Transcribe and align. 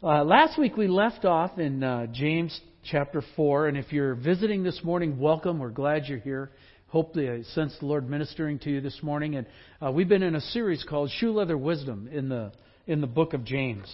Uh, 0.00 0.22
last 0.22 0.56
week 0.56 0.76
we 0.76 0.86
left 0.86 1.24
off 1.24 1.58
in 1.58 1.82
uh, 1.82 2.06
James 2.12 2.60
chapter 2.84 3.20
4, 3.34 3.66
and 3.66 3.76
if 3.76 3.92
you're 3.92 4.14
visiting 4.14 4.62
this 4.62 4.80
morning, 4.84 5.18
welcome. 5.18 5.58
We're 5.58 5.70
glad 5.70 6.04
you're 6.06 6.20
here. 6.20 6.52
Hope 6.86 7.14
the 7.14 7.44
sense 7.52 7.76
the 7.80 7.86
Lord 7.86 8.08
ministering 8.08 8.60
to 8.60 8.70
you 8.70 8.80
this 8.80 8.96
morning. 9.02 9.34
And 9.34 9.46
uh, 9.84 9.90
we've 9.90 10.08
been 10.08 10.22
in 10.22 10.36
a 10.36 10.40
series 10.40 10.84
called 10.88 11.10
Shoe 11.18 11.32
Leather 11.32 11.58
Wisdom 11.58 12.08
in 12.12 12.28
the 12.28 12.52
in 12.86 13.00
the 13.00 13.08
book 13.08 13.32
of 13.32 13.44
James, 13.44 13.92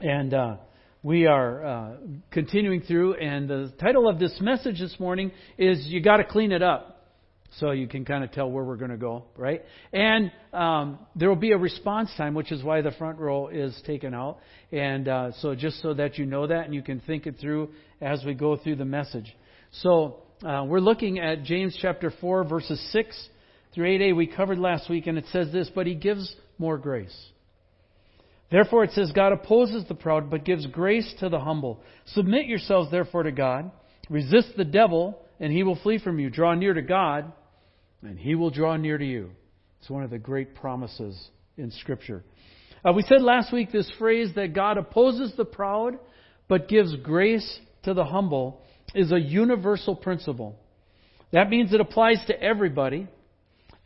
and 0.00 0.34
uh, 0.34 0.56
we 1.04 1.26
are 1.26 1.64
uh, 1.64 1.92
continuing 2.32 2.80
through. 2.80 3.14
And 3.14 3.48
the 3.48 3.72
title 3.78 4.08
of 4.08 4.18
this 4.18 4.36
message 4.40 4.80
this 4.80 4.98
morning 4.98 5.30
is 5.56 5.86
"You 5.86 6.02
Got 6.02 6.16
to 6.16 6.24
Clean 6.24 6.50
It 6.50 6.64
Up." 6.64 6.99
So 7.58 7.72
you 7.72 7.88
can 7.88 8.04
kind 8.04 8.22
of 8.22 8.30
tell 8.30 8.50
where 8.50 8.62
we're 8.62 8.76
going 8.76 8.92
to 8.92 8.96
go, 8.96 9.24
right? 9.36 9.62
And 9.92 10.30
um, 10.52 10.98
there 11.16 11.28
will 11.28 11.36
be 11.36 11.50
a 11.52 11.58
response 11.58 12.10
time, 12.16 12.34
which 12.34 12.52
is 12.52 12.62
why 12.62 12.80
the 12.80 12.92
front 12.92 13.18
row 13.18 13.48
is 13.48 13.78
taken 13.86 14.14
out. 14.14 14.38
And 14.70 15.08
uh, 15.08 15.32
so 15.40 15.54
just 15.54 15.82
so 15.82 15.94
that 15.94 16.16
you 16.16 16.26
know 16.26 16.46
that 16.46 16.66
and 16.66 16.74
you 16.74 16.82
can 16.82 17.00
think 17.00 17.26
it 17.26 17.36
through 17.40 17.70
as 18.00 18.24
we 18.24 18.34
go 18.34 18.56
through 18.56 18.76
the 18.76 18.84
message. 18.84 19.34
So 19.72 20.22
uh, 20.46 20.64
we're 20.66 20.80
looking 20.80 21.18
at 21.18 21.42
James 21.42 21.76
chapter 21.80 22.12
4, 22.20 22.44
verses 22.44 22.80
6 22.92 23.28
through 23.74 23.98
8a. 23.98 24.16
We 24.16 24.28
covered 24.28 24.58
last 24.58 24.88
week, 24.88 25.08
and 25.08 25.18
it 25.18 25.26
says 25.32 25.52
this, 25.52 25.68
but 25.74 25.86
he 25.86 25.94
gives 25.94 26.34
more 26.56 26.78
grace. 26.78 27.16
Therefore, 28.50 28.84
it 28.84 28.92
says, 28.92 29.12
God 29.12 29.32
opposes 29.32 29.84
the 29.88 29.94
proud, 29.94 30.30
but 30.30 30.44
gives 30.44 30.66
grace 30.66 31.12
to 31.20 31.28
the 31.28 31.38
humble. 31.38 31.80
Submit 32.06 32.46
yourselves, 32.46 32.90
therefore, 32.90 33.24
to 33.24 33.32
God. 33.32 33.70
Resist 34.08 34.56
the 34.56 34.64
devil, 34.64 35.20
and 35.38 35.52
he 35.52 35.62
will 35.62 35.76
flee 35.76 35.98
from 35.98 36.18
you. 36.18 36.30
Draw 36.30 36.54
near 36.54 36.74
to 36.74 36.82
God 36.82 37.32
and 38.02 38.18
he 38.18 38.34
will 38.34 38.50
draw 38.50 38.76
near 38.76 38.98
to 38.98 39.04
you. 39.04 39.30
It's 39.80 39.90
one 39.90 40.02
of 40.02 40.10
the 40.10 40.18
great 40.18 40.54
promises 40.54 41.18
in 41.56 41.70
Scripture. 41.70 42.22
Uh, 42.84 42.92
we 42.92 43.02
said 43.02 43.22
last 43.22 43.52
week 43.52 43.72
this 43.72 43.90
phrase 43.98 44.30
that 44.36 44.54
God 44.54 44.78
opposes 44.78 45.32
the 45.36 45.44
proud 45.44 45.98
but 46.48 46.68
gives 46.68 46.94
grace 46.96 47.60
to 47.84 47.94
the 47.94 48.04
humble 48.04 48.62
is 48.94 49.12
a 49.12 49.20
universal 49.20 49.94
principle. 49.94 50.58
That 51.32 51.48
means 51.48 51.72
it 51.72 51.80
applies 51.80 52.22
to 52.26 52.42
everybody 52.42 53.06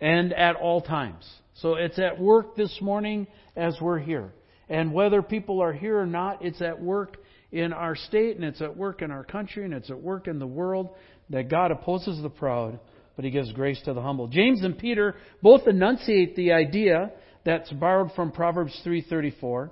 and 0.01 0.33
at 0.33 0.57
all 0.57 0.81
times. 0.81 1.29
So 1.57 1.75
it's 1.75 1.99
at 1.99 2.19
work 2.19 2.57
this 2.57 2.79
morning 2.81 3.27
as 3.57 3.77
we're 3.81 3.99
here. 3.99 4.33
And 4.69 4.93
whether 4.93 5.23
people 5.23 5.61
are 5.61 5.73
here 5.73 5.99
or 5.99 6.07
not, 6.07 6.45
it's 6.45 6.63
at 6.63 6.81
work 6.81 7.19
in 7.53 7.73
our 7.73 7.95
state 7.95 8.37
and 8.37 8.45
it's 8.45 8.63
at 8.63 8.77
work 8.77 9.03
in 9.03 9.11
our 9.11 9.25
country 9.25 9.65
and 9.65 9.75
it's 9.75 9.91
at 9.91 10.01
work 10.01 10.27
in 10.27 10.39
the 10.39 10.47
world 10.47 10.91
that 11.31 11.49
God 11.49 11.71
opposes 11.71 12.21
the 12.23 12.31
proud 12.31 12.81
but 13.17 13.25
he 13.25 13.31
gives 13.31 13.53
grace 13.53 13.81
to 13.85 13.95
the 13.95 14.03
humble. 14.03 14.29
James 14.29 14.63
and 14.63 14.79
Peter 14.79 15.15
both 15.43 15.67
enunciate 15.67 16.37
the 16.37 16.53
idea 16.53 17.13
that's 17.45 17.71
borrowed 17.71 18.13
from 18.13 18.33
Proverbs 18.33 18.79
3:34. 18.85 19.71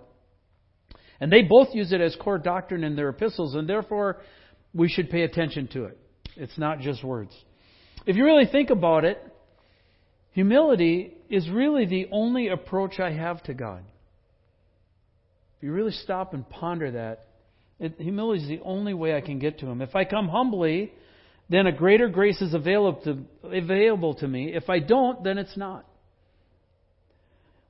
And 1.20 1.32
they 1.32 1.42
both 1.42 1.74
use 1.74 1.92
it 1.92 2.00
as 2.00 2.16
core 2.16 2.38
doctrine 2.38 2.84
in 2.84 2.96
their 2.96 3.10
epistles 3.10 3.54
and 3.54 3.68
therefore 3.68 4.20
we 4.74 4.88
should 4.88 5.10
pay 5.10 5.22
attention 5.22 5.68
to 5.68 5.84
it. 5.84 5.98
It's 6.36 6.58
not 6.58 6.80
just 6.80 7.04
words. 7.04 7.32
If 8.06 8.16
you 8.16 8.24
really 8.24 8.46
think 8.46 8.70
about 8.70 9.04
it, 9.04 9.18
humility 10.32 11.14
is 11.28 11.48
really 11.48 11.86
the 11.86 12.08
only 12.10 12.48
approach 12.48 12.98
I 12.98 13.12
have 13.12 13.42
to 13.44 13.54
God. 13.54 13.84
If 15.56 15.62
you 15.62 15.72
really 15.72 15.92
stop 15.92 16.34
and 16.34 16.48
ponder 16.48 16.90
that, 16.92 17.26
it, 17.78 17.94
humility 17.98 18.42
is 18.42 18.48
the 18.48 18.60
only 18.64 18.94
way 18.94 19.14
I 19.16 19.20
can 19.20 19.38
get 19.38 19.58
to 19.60 19.66
Him. 19.66 19.80
If 19.80 19.94
I 19.94 20.04
come 20.04 20.28
humbly, 20.28 20.92
then 21.48 21.66
a 21.66 21.72
greater 21.72 22.08
grace 22.08 22.40
is 22.40 22.54
available 22.54 24.14
to, 24.14 24.28
me. 24.28 24.54
If 24.54 24.70
I 24.70 24.78
don't, 24.78 25.22
then 25.22 25.38
it's 25.38 25.56
not. 25.56 25.86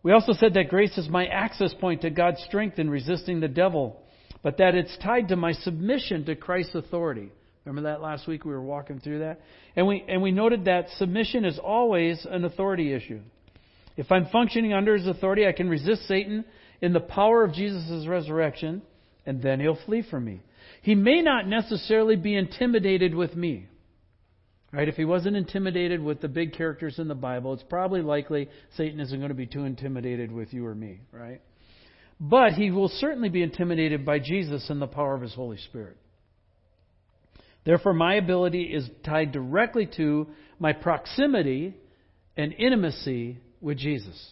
We 0.03 0.13
also 0.13 0.33
said 0.33 0.55
that 0.55 0.69
grace 0.69 0.97
is 0.99 1.09
my 1.09 1.27
access 1.27 1.73
point 1.75 2.03
to 2.03 2.11
God's 2.11 2.43
strength 2.45 2.79
in 2.79 2.91
resisting 2.91 3.41
the 3.41 3.49
devil, 3.49 4.01
but 4.43 4.59
that 4.59 4.75
it's 4.75 4.97
tied 4.99 5.29
to 5.29 5.37
my 5.37 5.53
submission 5.53 6.25
to 6.27 6.35
Christ's 6.35 6.75
authority. 6.75 7.31
Remember 7.65 7.89
that 7.91 8.03
last 8.03 8.27
week 8.27 8.45
we 8.45 8.53
were 8.53 8.63
walking 8.63 8.99
through 8.99 9.21
that? 9.21 9.41
And 9.77 9.87
we, 9.87 10.05
and 10.09 10.21
we 10.21 10.33
noted 10.33 10.65
that 10.65 10.89
submission 10.99 11.45
is 11.45 11.59
always 11.59 12.27
an 12.29 12.45
authority 12.45 12.93
issue. 12.93 13.21
If 13.97 14.11
I'm 14.11 14.27
functioning 14.27 14.73
under 14.73 14.97
his 14.97 15.07
authority, 15.07 15.47
I 15.47 15.53
can 15.53 15.69
resist 15.69 16.09
Satan 16.09 16.45
in 16.81 16.93
the 16.93 17.01
power 17.01 17.45
of 17.45 17.53
Jesus' 17.53 18.07
resurrection, 18.07 18.83
and 19.25 19.41
then 19.41 19.61
he'll 19.61 19.79
flee 19.87 20.03
from 20.09 20.25
me. 20.25 20.41
He 20.83 20.95
may 20.95 21.23
not 21.23 21.47
necessarily 21.47 22.17
be 22.17 22.37
intimidated 22.37 23.15
with 23.15 23.35
me. 23.35 23.69
Right? 24.73 24.89
If 24.89 24.97
he 24.97 25.05
wasn't 25.05 25.37
intimidated 25.37 26.03
with 26.03 26.21
the 26.21 26.29
big 26.29 26.55
characters 26.55 26.99
in 26.99 27.07
the 27.07 27.15
Bible, 27.15 27.53
it's 27.53 27.63
probably 27.63 28.01
likely 28.01 28.49
Satan 28.77 29.01
isn't 29.01 29.19
going 29.19 29.29
to 29.29 29.35
be 29.35 29.47
too 29.47 29.65
intimidated 29.65 30.33
with 30.33 30.53
you 30.53 30.67
or 30.67 30.75
me, 30.75 31.01
right? 31.13 31.43
But 32.19 32.55
he 32.55 32.71
will 32.71 32.89
certainly 32.89 33.29
be 33.29 33.43
intimidated 33.43 34.07
by 34.07 34.19
Jesus 34.19 34.71
and 34.71 34.81
the 34.81 34.87
power 34.87 35.15
of 35.15 35.21
his 35.21 35.35
Holy 35.35 35.59
Spirit. 35.59 35.99
Therefore, 37.65 37.93
my 37.93 38.15
ability 38.15 38.63
is 38.63 38.89
tied 39.05 39.31
directly 39.33 39.89
to 39.99 40.29
my 40.59 40.73
proximity 40.73 41.75
and 42.37 42.53
intimacy 42.55 43.39
with 43.61 43.77
Jesus. 43.77 44.31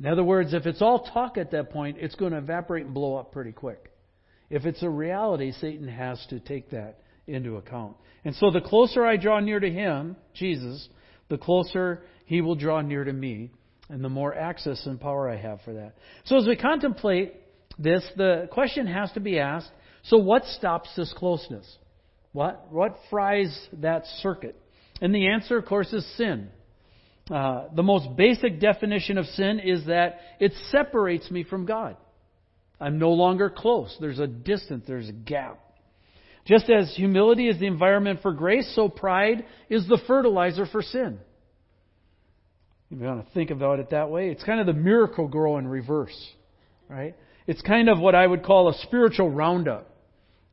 In 0.00 0.06
other 0.06 0.24
words, 0.24 0.54
if 0.54 0.66
it's 0.66 0.82
all 0.82 1.04
talk 1.04 1.38
at 1.38 1.52
that 1.52 1.70
point, 1.70 1.98
it's 2.00 2.14
going 2.16 2.32
to 2.32 2.38
evaporate 2.38 2.86
and 2.86 2.94
blow 2.94 3.16
up 3.16 3.32
pretty 3.32 3.52
quick. 3.52 3.89
If 4.50 4.66
it's 4.66 4.82
a 4.82 4.90
reality, 4.90 5.52
Satan 5.52 5.88
has 5.88 6.24
to 6.30 6.40
take 6.40 6.70
that 6.70 6.98
into 7.26 7.56
account. 7.56 7.96
And 8.24 8.34
so 8.34 8.50
the 8.50 8.60
closer 8.60 9.06
I 9.06 9.16
draw 9.16 9.40
near 9.40 9.60
to 9.60 9.70
Him, 9.70 10.16
Jesus, 10.34 10.88
the 11.28 11.38
closer 11.38 12.02
He 12.26 12.40
will 12.40 12.56
draw 12.56 12.80
near 12.80 13.04
to 13.04 13.12
me, 13.12 13.50
and 13.88 14.04
the 14.04 14.08
more 14.08 14.34
access 14.34 14.84
and 14.86 15.00
power 15.00 15.30
I 15.30 15.36
have 15.36 15.60
for 15.62 15.74
that. 15.74 15.94
So 16.24 16.36
as 16.36 16.46
we 16.46 16.56
contemplate 16.56 17.34
this, 17.78 18.04
the 18.16 18.48
question 18.50 18.86
has 18.86 19.10
to 19.12 19.20
be 19.20 19.38
asked 19.38 19.70
so 20.02 20.18
what 20.18 20.44
stops 20.44 20.88
this 20.96 21.12
closeness? 21.16 21.66
What, 22.32 22.70
what 22.70 22.96
fries 23.10 23.68
that 23.74 24.04
circuit? 24.22 24.56
And 25.00 25.14
the 25.14 25.28
answer, 25.28 25.58
of 25.58 25.66
course, 25.66 25.92
is 25.92 26.06
sin. 26.16 26.48
Uh, 27.30 27.66
the 27.74 27.82
most 27.82 28.16
basic 28.16 28.60
definition 28.60 29.18
of 29.18 29.26
sin 29.26 29.60
is 29.60 29.86
that 29.86 30.20
it 30.38 30.52
separates 30.70 31.30
me 31.30 31.44
from 31.44 31.66
God. 31.66 31.96
I'm 32.80 32.98
no 32.98 33.10
longer 33.10 33.50
close. 33.50 33.96
There's 34.00 34.18
a 34.18 34.26
distance, 34.26 34.84
there's 34.86 35.08
a 35.08 35.12
gap. 35.12 35.58
Just 36.46 36.70
as 36.70 36.94
humility 36.96 37.48
is 37.48 37.60
the 37.60 37.66
environment 37.66 38.20
for 38.22 38.32
grace, 38.32 38.72
so 38.74 38.88
pride 38.88 39.44
is 39.68 39.86
the 39.86 40.00
fertilizer 40.06 40.66
for 40.66 40.82
sin. 40.82 41.18
If 42.90 42.98
You 42.98 43.06
want 43.06 43.26
to 43.26 43.32
think 43.34 43.50
about 43.50 43.78
it 43.78 43.90
that 43.90 44.10
way. 44.10 44.30
It's 44.30 44.42
kind 44.42 44.58
of 44.58 44.66
the 44.66 44.72
Miracle-Gro 44.72 45.58
in 45.58 45.68
reverse, 45.68 46.16
right? 46.88 47.14
It's 47.46 47.60
kind 47.62 47.88
of 47.88 48.00
what 48.00 48.14
I 48.14 48.26
would 48.26 48.42
call 48.42 48.68
a 48.68 48.74
spiritual 48.82 49.30
roundup, 49.30 49.94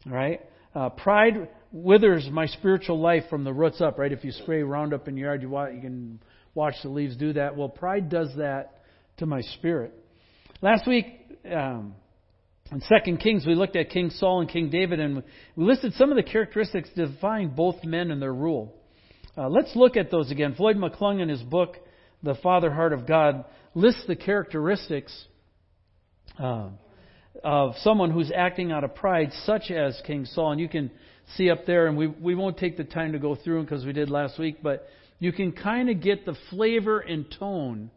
right? 0.06 0.42
Uh, 0.76 0.90
pride 0.90 1.48
withers 1.72 2.28
my 2.32 2.46
spiritual 2.48 3.00
life 3.00 3.24
from 3.30 3.44
the 3.44 3.54
roots 3.54 3.82
up, 3.82 3.98
right? 3.98 4.12
If 4.12 4.24
you 4.24 4.32
spray 4.32 4.64
Roundup 4.64 5.08
in 5.08 5.18
your 5.18 5.30
yard, 5.30 5.42
you, 5.42 5.76
you 5.76 5.82
can 5.82 6.20
watch 6.54 6.76
the 6.84 6.90
leaves 6.90 7.16
do 7.18 7.34
that. 7.34 7.56
Well, 7.56 7.70
pride 7.70 8.10
does 8.10 8.30
that 8.38 8.82
to 9.18 9.26
my 9.26 9.42
spirit. 9.42 9.94
Last 10.62 10.88
week, 10.88 11.06
um, 11.52 11.96
in 12.72 12.82
2 12.82 13.18
Kings, 13.18 13.46
we 13.46 13.56
looked 13.56 13.76
at 13.76 13.90
King 13.90 14.10
Saul 14.10 14.42
and 14.42 14.50
King 14.50 14.70
David, 14.70 15.00
and 15.00 15.24
we 15.56 15.66
listed 15.66 15.94
some 15.94 16.12
of 16.12 16.18
the 16.18 16.24
characteristics 16.24 16.90
define 16.96 17.56
both 17.56 17.84
men 17.84 18.12
and 18.12 18.22
their 18.22 18.34
rule. 18.34 18.74
Uh, 19.38 19.48
let's 19.48 19.76
look 19.76 19.96
at 19.96 20.12
those 20.12 20.32
again. 20.32 20.54
Floyd 20.56 20.76
McClung, 20.76 21.22
in 21.22 21.30
his 21.30 21.42
book, 21.42 21.78
The 22.24 22.36
Father 22.36 22.72
Heart 22.72 22.94
of 22.94 23.08
God, 23.08 23.46
lists 23.74 24.04
the 24.08 24.16
characteristics 24.16 25.14
uh, 26.40 26.70
of 27.44 27.76
someone 27.82 28.12
who's 28.12 28.32
acting 28.36 28.72
out 28.72 28.84
of 28.84 28.96
pride, 28.96 29.32
such 29.46 29.72
as 29.72 30.02
King 30.06 30.26
Saul. 30.26 30.52
And 30.52 30.60
you 30.60 30.68
can 30.68 30.92
see 31.36 31.50
up 31.50 31.66
there, 31.66 31.88
and 31.88 31.98
we, 31.98 32.08
we 32.08 32.36
won't 32.36 32.58
take 32.58 32.76
the 32.76 32.84
time 32.84 33.14
to 33.14 33.20
go 33.20 33.36
through 33.36 33.58
them 33.58 33.66
because 33.66 33.86
we 33.86 33.94
did 33.94 34.10
last 34.10 34.40
week, 34.40 34.58
but 34.62 34.88
you 35.20 35.32
can 35.32 35.52
kind 35.52 35.90
of 35.90 36.02
get 36.02 36.26
the 36.26 36.36
flavor 36.50 37.00
and 37.00 37.26
tone 37.40 37.92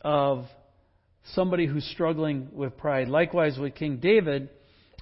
of 0.00 0.46
somebody 1.34 1.66
who's 1.66 1.84
struggling 1.90 2.48
with 2.52 2.76
pride. 2.76 3.08
Likewise, 3.08 3.58
with 3.58 3.74
King 3.74 3.98
David, 3.98 4.48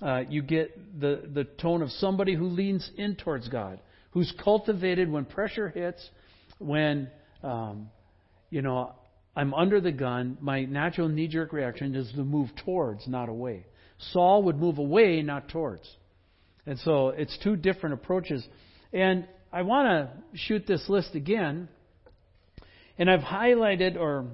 uh, 0.03 0.23
you 0.29 0.43
get 0.43 1.01
the, 1.01 1.23
the 1.33 1.45
tone 1.45 1.83
of 1.83 1.91
somebody 1.91 2.35
who 2.35 2.47
leans 2.47 2.91
in 2.97 3.17
towards 3.17 3.49
God, 3.49 3.81
who's 4.11 4.33
cultivated 4.43 5.11
when 5.11 5.25
pressure 5.25 5.69
hits, 5.69 6.09
when, 6.59 7.11
um, 7.43 7.89
you 8.51 8.63
know, 8.63 8.93
I'm 9.37 9.53
under 9.55 9.81
the 9.81 9.93
gun, 9.93 10.39
my 10.41 10.65
natural 10.65 11.09
knee 11.09 11.29
jerk 11.29 11.53
reaction 11.53 11.95
is 11.95 12.11
to 12.13 12.25
move 12.25 12.51
towards, 12.65 13.09
not 13.09 13.29
away. 13.29 13.67
Saul 14.13 14.45
would 14.45 14.57
move 14.59 14.79
away, 14.79 15.23
not 15.23 15.49
towards. 15.49 15.89
And 16.67 16.79
so 16.81 17.09
it's 17.09 17.37
two 17.43 17.57
different 17.57 17.95
approaches. 17.95 18.47
And 18.93 19.27
I 19.53 19.63
want 19.63 19.87
to 19.89 20.39
shoot 20.39 20.67
this 20.67 20.89
list 20.89 21.15
again. 21.15 21.69
And 22.97 23.11
I've 23.11 23.21
highlighted 23.21 23.97
or 23.97 24.27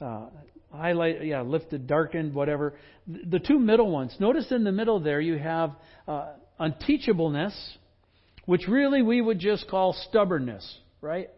uh, 0.00 0.26
highlight, 0.72 1.24
yeah, 1.24 1.42
lifted, 1.42 1.86
darkened, 1.86 2.34
whatever. 2.34 2.74
The 3.06 3.38
two 3.38 3.58
middle 3.58 3.90
ones. 3.90 4.14
Notice 4.18 4.46
in 4.50 4.64
the 4.64 4.72
middle 4.72 5.00
there 5.00 5.20
you 5.20 5.38
have 5.38 5.72
uh, 6.06 6.32
unteachableness, 6.60 7.54
which 8.46 8.66
really 8.68 9.02
we 9.02 9.20
would 9.20 9.38
just 9.38 9.68
call 9.68 9.92
stubbornness, 10.08 10.78
right? 11.00 11.30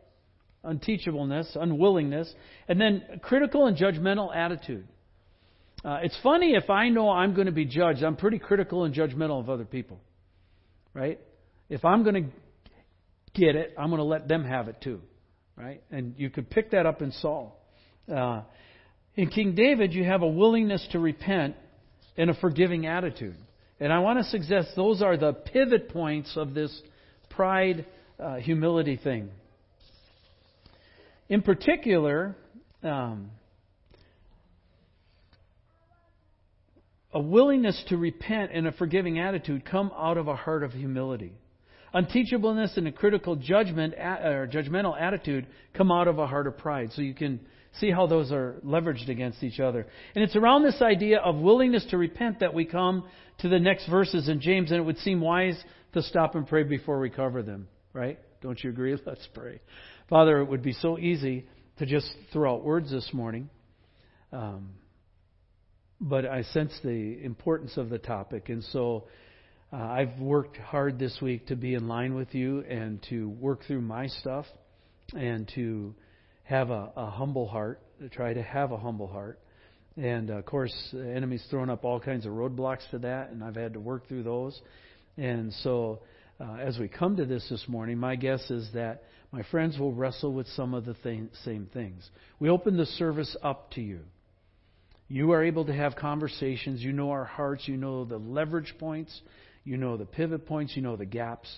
Unteachableness, 0.65 1.57
unwillingness, 1.57 2.33
and 2.69 2.81
then 2.81 3.03
critical 3.23 3.67
and 3.67 3.77
judgmental 3.77 4.35
attitude. 4.35 4.87
Uh, 5.85 5.99
it's 6.03 6.17
funny 6.23 6.55
if 6.55 6.71
I 6.71 6.91
know 6.91 7.11
I'm 7.11 7.35
going 7.35 7.47
to 7.47 7.53
be 7.53 7.65
judged, 7.65 8.03
I'm 8.03 8.17
pretty 8.17 8.39
critical 8.39 8.85
and 8.85 8.95
judgmental 8.95 9.41
of 9.41 9.51
other 9.51 9.65
people. 9.65 10.01
Right? 10.95 11.19
If 11.69 11.85
I'm 11.85 12.05
going 12.05 12.15
to 12.15 12.31
get 13.35 13.57
it, 13.57 13.75
I'm 13.79 13.89
going 13.89 13.99
to 13.99 14.05
let 14.05 14.29
them 14.29 14.45
have 14.45 14.69
it 14.69 14.81
too. 14.81 15.01
Right? 15.57 15.83
And 15.91 16.15
you 16.19 16.31
could 16.31 16.51
pick 16.51 16.71
that 16.71 16.87
up 16.87 17.03
in 17.03 17.13
Saul. 17.13 17.59
Uh, 18.13 18.43
in 19.17 19.29
King 19.29 19.55
David, 19.55 19.93
you 19.93 20.05
have 20.05 20.23
a 20.23 20.27
willingness 20.27 20.87
to 20.93 20.99
repent 20.99 21.57
and 22.17 22.31
a 22.31 22.35
forgiving 22.35 22.87
attitude. 22.87 23.37
And 23.81 23.93
I 23.93 23.99
want 23.99 24.19
to 24.19 24.25
suggest 24.25 24.71
those 24.77 25.03
are 25.03 25.17
the 25.17 25.33
pivot 25.33 25.89
points 25.89 26.33
of 26.37 26.55
this 26.55 26.81
pride 27.31 27.85
uh, 28.19 28.37
humility 28.37 28.97
thing. 28.97 29.31
In 31.29 31.43
particular, 31.43 32.37
um, 32.83 33.31
a 37.13 37.21
willingness 37.21 37.83
to 37.89 37.97
repent 37.97 38.53
and 38.53 38.67
a 38.67 38.73
forgiving 38.73 39.19
attitude 39.19 39.65
come 39.65 39.91
out 39.97 40.17
of 40.17 40.29
a 40.29 40.37
heart 40.37 40.63
of 40.63 40.73
humility. 40.73 41.33
Unteachableness 41.95 42.77
and 42.79 42.89
a 42.89 42.93
critical 42.93 43.37
judgment 43.37 43.95
or 43.95 44.49
judgmental 44.51 44.99
attitude 44.99 45.47
come 45.75 45.93
out 45.93 46.09
of 46.09 46.19
a 46.19 46.27
heart 46.27 46.47
of 46.47 46.57
pride. 46.57 46.91
So 46.93 47.03
you 47.03 47.15
can 47.15 47.41
see 47.81 47.91
how 47.91 48.07
those 48.07 48.31
are 48.31 48.61
leveraged 48.65 49.09
against 49.09 49.43
each 49.43 49.61
other. 49.61 49.87
And 50.15 50.23
it's 50.23 50.37
around 50.37 50.63
this 50.63 50.81
idea 50.83 51.19
of 51.19 51.37
willingness 51.37 51.87
to 51.91 51.97
repent 51.97 52.41
that 52.41 52.55
we 52.55 52.65
come 52.65 53.05
to 53.39 53.49
the 53.49 53.59
next 53.59 53.89
verses 53.89 54.29
in 54.29 54.41
James, 54.41 54.71
and 54.71 54.79
it 54.79 54.85
would 54.85 54.99
seem 54.99 55.21
wise 55.21 55.63
to 55.95 56.03
stop 56.03 56.35
and 56.35 56.47
pray 56.47 56.63
before 56.65 57.01
we 57.01 57.11
cover 57.11 57.43
them, 57.43 57.69
right? 57.93 58.19
Don't 58.41 58.63
you 58.63 58.71
agree? 58.71 58.97
Let's 59.07 59.27
pray. 59.35 59.61
Father, 60.09 60.41
it 60.41 60.45
would 60.45 60.63
be 60.63 60.75
so 60.75 60.99
easy 60.99 61.47
to 61.79 61.87
just 61.87 62.13
throw 62.33 62.55
out 62.55 62.65
words 62.65 62.91
this 62.91 63.09
morning. 63.13 63.49
Um, 64.33 64.71
but 66.01 66.27
I 66.27 66.43
sense 66.43 66.73
the 66.83 67.23
importance 67.23 67.77
of 67.77 67.89
the 67.89 67.99
topic. 67.99 68.49
And 68.49 68.65
so 68.65 69.05
uh, 69.73 69.77
I've 69.77 70.19
worked 70.21 70.57
hard 70.57 70.99
this 70.99 71.19
week 71.23 71.47
to 71.47 71.57
be 71.57 71.75
in 71.75 71.87
line 71.87 72.15
with 72.15 72.35
you 72.35 72.61
and 72.61 73.03
to 73.09 73.29
work 73.29 73.65
through 73.67 73.83
my 73.83 74.09
stuff 74.09 74.47
and 75.15 75.51
to 75.55 75.95
have 76.45 76.71
a, 76.71 76.93
a 76.97 77.11
humble 77.11 77.47
heart, 77.47 77.81
to 78.01 78.09
try 78.09 78.35
to 78.35 78.43
have 78.43 78.73
a 78.73 78.77
humble 78.77 79.07
heart. 79.07 79.39
And 79.97 80.31
uh, 80.31 80.35
of 80.35 80.47
course, 80.47 80.75
the 80.93 81.07
enemy's 81.07 81.45
thrown 81.51 81.71
up 81.71 81.85
all 81.85 82.01
kinds 82.01 82.27
of 82.27 82.33
roadblocks 82.33 82.89
to 82.91 82.99
that, 83.01 83.31
and 83.31 83.45
I've 83.45 83.57
had 83.57 83.75
to 83.75 83.81
work 83.81 84.09
through 84.09 84.23
those. 84.23 84.61
And 85.17 85.53
so, 85.63 86.01
uh, 86.41 86.55
as 86.55 86.79
we 86.79 86.89
come 86.89 87.17
to 87.17 87.27
this 87.27 87.47
this 87.51 87.65
morning, 87.69 87.99
my 87.99 88.17
guess 88.17 88.51
is 88.51 88.69
that 88.75 89.05
my 89.31 89.43
friends 89.51 89.79
will 89.79 89.93
wrestle 89.93 90.33
with 90.33 90.47
some 90.49 90.75
of 90.75 90.85
the 90.85 90.95
th- 90.95 91.31
same 91.45 91.69
things. 91.73 92.09
We 92.39 92.49
open 92.49 92.77
the 92.77 92.87
service 92.87 93.37
up 93.43 93.71
to 93.73 93.81
you. 93.83 94.01
You 95.09 95.33
are 95.33 95.45
able 95.45 95.67
to 95.67 95.75
have 95.75 95.95
conversations. 95.95 96.83
You 96.83 96.93
know 96.93 97.11
our 97.11 97.25
hearts. 97.25 97.69
You 97.69 97.77
know 97.77 98.05
the 98.07 98.17
leverage 98.17 98.75
points. 98.79 99.21
You 99.63 99.77
know 99.77 99.99
the 99.99 100.07
pivot 100.07 100.47
points. 100.47 100.75
You 100.75 100.83
know 100.83 100.97
the 100.97 101.05
gaps. 101.05 101.55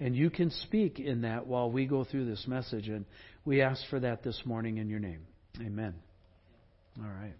And 0.00 0.14
you 0.14 0.30
can 0.30 0.50
speak 0.50 0.98
in 0.98 1.22
that 1.22 1.46
while 1.46 1.70
we 1.70 1.86
go 1.86 2.04
through 2.04 2.26
this 2.26 2.46
message. 2.46 2.88
And 2.88 3.06
we 3.50 3.62
ask 3.62 3.82
for 3.90 3.98
that 3.98 4.22
this 4.22 4.40
morning 4.44 4.78
in 4.78 4.88
your 4.88 5.00
name. 5.00 5.22
Amen. 5.60 5.92
All 6.98 7.10
right. 7.10 7.34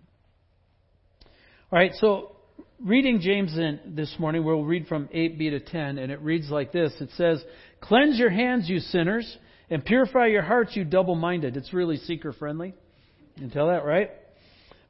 All 1.70 1.78
right, 1.78 1.92
so 2.00 2.34
reading 2.80 3.20
James 3.20 3.56
in 3.56 3.78
this 3.94 4.12
morning, 4.18 4.42
we'll 4.42 4.64
read 4.64 4.88
from 4.88 5.06
8b 5.14 5.38
to 5.50 5.60
10, 5.60 5.98
and 5.98 6.10
it 6.10 6.20
reads 6.20 6.50
like 6.50 6.72
this 6.72 6.92
It 7.00 7.10
says, 7.16 7.40
Cleanse 7.80 8.18
your 8.18 8.28
hands, 8.28 8.68
you 8.68 8.80
sinners, 8.80 9.38
and 9.70 9.84
purify 9.84 10.26
your 10.26 10.42
hearts, 10.42 10.74
you 10.74 10.84
double 10.84 11.14
minded. 11.14 11.56
It's 11.56 11.72
really 11.72 11.98
seeker 11.98 12.32
friendly. 12.32 12.74
You 13.36 13.42
can 13.42 13.50
tell 13.52 13.68
that, 13.68 13.84
right? 13.84 14.10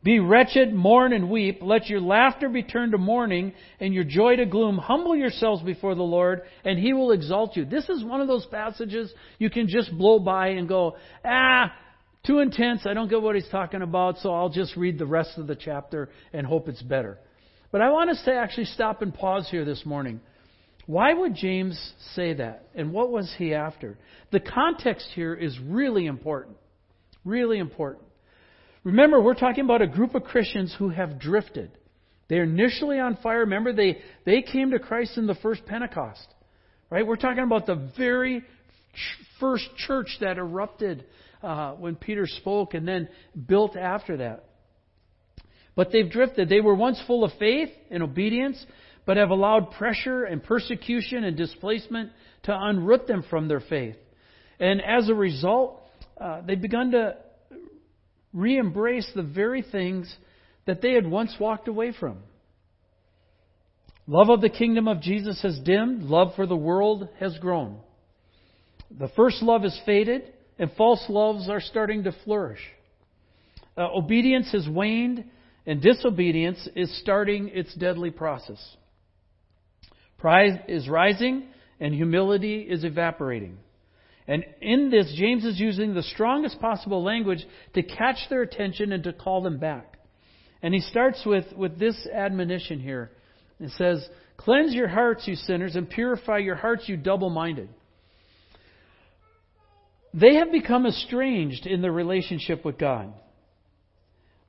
Be 0.03 0.19
wretched, 0.19 0.73
mourn 0.73 1.13
and 1.13 1.31
weep. 1.31 1.59
Let 1.61 1.89
your 1.89 2.01
laughter 2.01 2.49
be 2.49 2.63
turned 2.63 2.93
to 2.93 2.99
mourning 2.99 3.53
and 3.81 3.93
your 3.93 4.05
joy 4.05 4.37
to 4.37 4.47
gloom. 4.47 4.79
Humble 4.79 5.15
yourselves 5.15 5.63
before 5.63 5.95
the 5.95 6.03
Lord 6.03 6.43
and 6.65 6.79
He 6.79 6.95
will 6.95 7.13
exalt 7.13 7.55
you. 7.55 7.67
This 7.67 7.89
is 7.89 8.03
one 8.03 8.23
of 8.23 8.29
those 8.29 8.47
passages 8.47 9.13
you 9.39 9.51
can 9.51 9.69
just 9.69 9.97
blow 9.97 10.19
by 10.19 10.49
and 10.49 10.67
go, 10.67 10.97
ah, 11.23 11.75
too 12.27 12.39
intense. 12.39 12.87
I 12.87 12.95
don't 12.95 13.09
get 13.09 13.21
what 13.21 13.35
he's 13.35 13.49
talking 13.49 13.83
about, 13.83 14.19
so 14.19 14.33
I'll 14.33 14.51
just 14.51 14.77
read 14.77 14.99
the 14.99 15.07
rest 15.07 15.39
of 15.39 15.47
the 15.47 15.57
chapter 15.57 16.09
and 16.33 16.47
hope 16.47 16.69
it's 16.69 16.83
better. 16.83 17.19
But 17.73 17.83
I 17.83 17.91
want 17.91 18.11
us 18.11 18.23
to 18.25 18.35
actually 18.35 18.67
stop 18.67 19.03
and 19.03 19.15
pause 19.15 19.49
here 19.51 19.65
this 19.65 19.85
morning. 19.85 20.21
Why 20.87 21.13
would 21.15 21.35
James 21.35 21.79
say 22.15 22.35
that? 22.35 22.69
And 22.75 22.93
what 22.93 23.11
was 23.11 23.33
he 23.39 23.55
after? 23.55 23.99
The 24.33 24.41
context 24.41 25.09
here 25.15 25.35
is 25.35 25.59
really 25.61 26.07
important. 26.07 26.57
Really 27.25 27.59
important. 27.59 28.05
Remember, 28.85 29.21
we're 29.21 29.35
talking 29.35 29.65
about 29.65 29.83
a 29.83 29.87
group 29.87 30.15
of 30.15 30.25
Christians 30.25 30.75
who 30.79 30.89
have 30.89 31.19
drifted. 31.19 31.71
They're 32.29 32.45
initially 32.45 32.99
on 32.99 33.17
fire. 33.23 33.41
Remember, 33.41 33.73
they, 33.73 33.99
they 34.25 34.43
came 34.43 34.71
to 34.71 34.79
Christ 34.79 35.19
in 35.19 35.27
the 35.27 35.35
first 35.35 35.67
Pentecost. 35.67 36.27
Right? 36.89 37.07
We're 37.07 37.17
talking 37.17 37.43
about 37.43 37.67
the 37.67 37.91
very 37.97 38.43
first 39.39 39.65
church 39.77 40.09
that 40.21 40.39
erupted 40.39 41.05
uh, 41.43 41.73
when 41.73 41.97
Peter 41.97 42.27
spoke 42.27 42.75
and 42.75 42.87
then 42.87 43.09
built 43.47 43.77
after 43.77 44.17
that. 44.19 44.45
But 45.77 45.93
they've 45.93 46.11
drifted. 46.11 46.49
They 46.49 46.61
were 46.61 46.75
once 46.75 47.01
full 47.07 47.25
of 47.25 47.33
faith 47.39 47.71
and 47.91 48.03
obedience, 48.03 48.65
but 49.07 49.17
have 49.17 49.31
allowed 49.31 49.73
pressure 49.73 50.25
and 50.25 50.43
persecution 50.43 51.25
and 51.25 51.37
displacement 51.37 52.11
to 52.45 52.53
unroot 52.53 53.07
them 53.07 53.25
from 53.29 53.49
their 53.49 53.61
faith. 53.61 53.97
And 54.59 54.83
as 54.83 55.09
a 55.09 55.15
result, 55.15 55.81
uh, 56.21 56.43
they've 56.43 56.61
begun 56.61 56.91
to 56.93 57.17
re 58.33 58.57
embrace 58.57 59.11
the 59.15 59.23
very 59.23 59.63
things 59.63 60.15
that 60.67 60.83
they 60.83 60.93
had 60.93 61.07
once 61.07 61.35
walked 61.41 61.69
away 61.69 61.93
from. 61.99 62.19
Love 64.07 64.29
of 64.29 64.41
the 64.41 64.49
kingdom 64.49 64.89
of 64.89 65.01
Jesus 65.01 65.41
has 65.43 65.59
dimmed, 65.61 66.03
love 66.03 66.35
for 66.35 66.47
the 66.47 66.57
world 66.57 67.09
has 67.19 67.37
grown. 67.39 67.79
The 68.99 69.09
first 69.15 69.43
love 69.43 69.63
has 69.63 69.79
faded, 69.87 70.23
and 70.59 70.71
false 70.73 71.05
loves 71.09 71.49
are 71.49 71.61
starting 71.61 72.05
to 72.05 72.13
flourish. 72.25 72.61
Uh, 73.77 73.87
obedience 73.95 74.51
has 74.53 74.69
waned, 74.69 75.25
and 75.65 75.81
disobedience 75.81 76.69
is 76.75 77.01
starting 77.01 77.51
its 77.55 77.73
deadly 77.75 78.11
process. 78.11 78.59
Pride 80.19 80.65
is 80.69 80.89
rising, 80.89 81.47
and 81.79 81.95
humility 81.95 82.61
is 82.61 82.85
evaporating. 82.85 83.59
And 84.31 84.45
in 84.61 84.91
this, 84.91 85.13
James 85.17 85.45
is 85.45 85.59
using 85.59 85.93
the 85.93 86.05
strongest 86.05 86.61
possible 86.61 87.03
language 87.03 87.45
to 87.75 87.83
catch 87.83 88.17
their 88.31 88.43
attention 88.43 88.93
and 88.93 89.03
to 89.03 89.13
call 89.13 89.43
them 89.43 89.59
back. 89.59 89.99
And 90.63 90.73
he 90.73 90.79
starts 90.79 91.21
with, 91.27 91.47
with 91.57 91.81
this 91.81 92.07
admonition 92.07 92.79
here. 92.79 93.11
It 93.59 93.73
says, 93.73 94.09
Cleanse 94.37 94.73
your 94.73 94.87
hearts, 94.87 95.27
you 95.27 95.35
sinners, 95.35 95.75
and 95.75 95.91
purify 95.91 96.39
your 96.39 96.55
hearts, 96.55 96.85
you 96.87 96.97
double 96.97 97.29
minded. 97.29 97.71
They 100.15 100.37
have 100.37 100.53
become 100.53 100.87
estranged 100.87 101.67
in 101.67 101.83
their 101.83 101.93
relationship 101.93 102.65
with 102.65 102.79
God. 102.79 103.13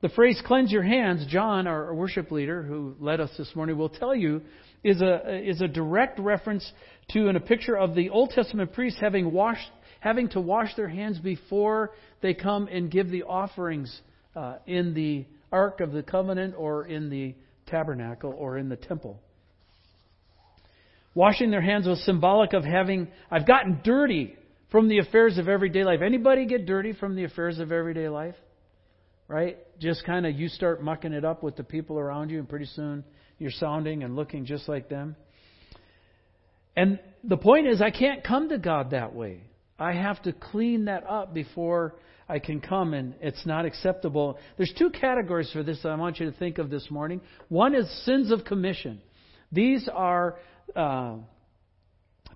The 0.02 0.10
phrase 0.10 0.42
cleanse 0.46 0.72
your 0.72 0.82
hands, 0.82 1.26
John, 1.28 1.68
our 1.68 1.94
worship 1.94 2.32
leader 2.32 2.64
who 2.64 2.96
led 3.00 3.22
us 3.22 3.30
this 3.38 3.56
morning, 3.56 3.78
will 3.78 3.90
tell 3.90 4.16
you 4.16 4.42
is 4.84 5.00
a, 5.00 5.48
is 5.48 5.62
a 5.62 5.68
direct 5.68 6.20
reference 6.20 6.70
to 7.12 7.28
and 7.28 7.38
a 7.38 7.42
picture 7.42 7.78
of 7.78 7.94
the 7.94 8.10
Old 8.10 8.32
Testament 8.32 8.74
priests 8.74 9.00
having, 9.00 9.32
washed, 9.32 9.70
having 10.00 10.30
to 10.30 10.42
wash 10.42 10.76
their 10.76 10.88
hands 10.88 11.20
before 11.20 11.92
they 12.22 12.34
come 12.34 12.68
and 12.68 12.90
give 12.90 13.12
the 13.12 13.24
offerings 13.24 14.02
uh, 14.36 14.56
in 14.66 14.96
the 14.96 15.26
Ark 15.52 15.82
of 15.82 15.92
the 15.92 16.02
Covenant 16.02 16.56
or 16.58 16.88
in 16.88 17.12
the 17.12 17.36
tabernacle 17.68 18.34
or 18.36 18.58
in 18.58 18.70
the 18.70 18.78
temple. 18.78 19.20
Washing 21.14 21.52
their 21.52 21.62
hands 21.62 21.86
was 21.86 22.04
symbolic 22.06 22.54
of 22.54 22.64
having, 22.64 23.08
I've 23.30 23.46
gotten 23.46 23.82
dirty 23.84 24.36
from 24.72 24.88
the 24.88 24.98
affairs 24.98 25.38
of 25.38 25.48
everyday 25.48 25.84
life. 25.84 26.00
Anybody 26.02 26.48
get 26.48 26.66
dirty 26.66 26.94
from 26.94 27.16
the 27.16 27.26
affairs 27.26 27.60
of 27.60 27.72
everyday 27.72 28.10
life? 28.10 28.36
Right? 29.32 29.60
Just 29.80 30.04
kind 30.06 30.26
of 30.26 30.38
you 30.38 30.50
start 30.50 30.84
mucking 30.84 31.14
it 31.14 31.24
up 31.24 31.42
with 31.42 31.56
the 31.56 31.64
people 31.64 31.98
around 31.98 32.32
you, 32.32 32.40
and 32.40 32.50
pretty 32.50 32.66
soon 32.66 33.06
you're 33.40 33.50
sounding 33.50 34.04
and 34.04 34.14
looking 34.14 34.44
just 34.44 34.68
like 34.68 34.90
them. 34.90 35.16
And 36.76 37.00
the 37.24 37.38
point 37.38 37.68
is, 37.68 37.82
I 37.82 37.92
can't 37.92 38.26
come 38.26 38.50
to 38.50 38.58
God 38.58 38.92
that 38.92 39.16
way. 39.16 39.44
I 39.80 39.94
have 39.94 40.22
to 40.24 40.34
clean 40.34 40.86
that 40.86 41.10
up 41.10 41.34
before 41.34 41.96
I 42.28 42.40
can 42.40 42.60
come, 42.60 42.94
and 42.94 43.16
it's 43.22 43.46
not 43.46 43.64
acceptable. 43.64 44.38
There's 44.58 44.74
two 44.78 44.90
categories 44.90 45.50
for 45.54 45.64
this 45.64 45.80
I 45.86 45.96
want 45.96 46.20
you 46.20 46.30
to 46.30 46.38
think 46.38 46.58
of 46.58 46.70
this 46.70 46.92
morning. 46.92 47.22
One 47.48 47.74
is 47.74 47.90
sins 48.04 48.32
of 48.32 48.44
commission. 48.44 49.00
These 49.50 49.88
are 49.88 50.40
uh, 50.76 51.16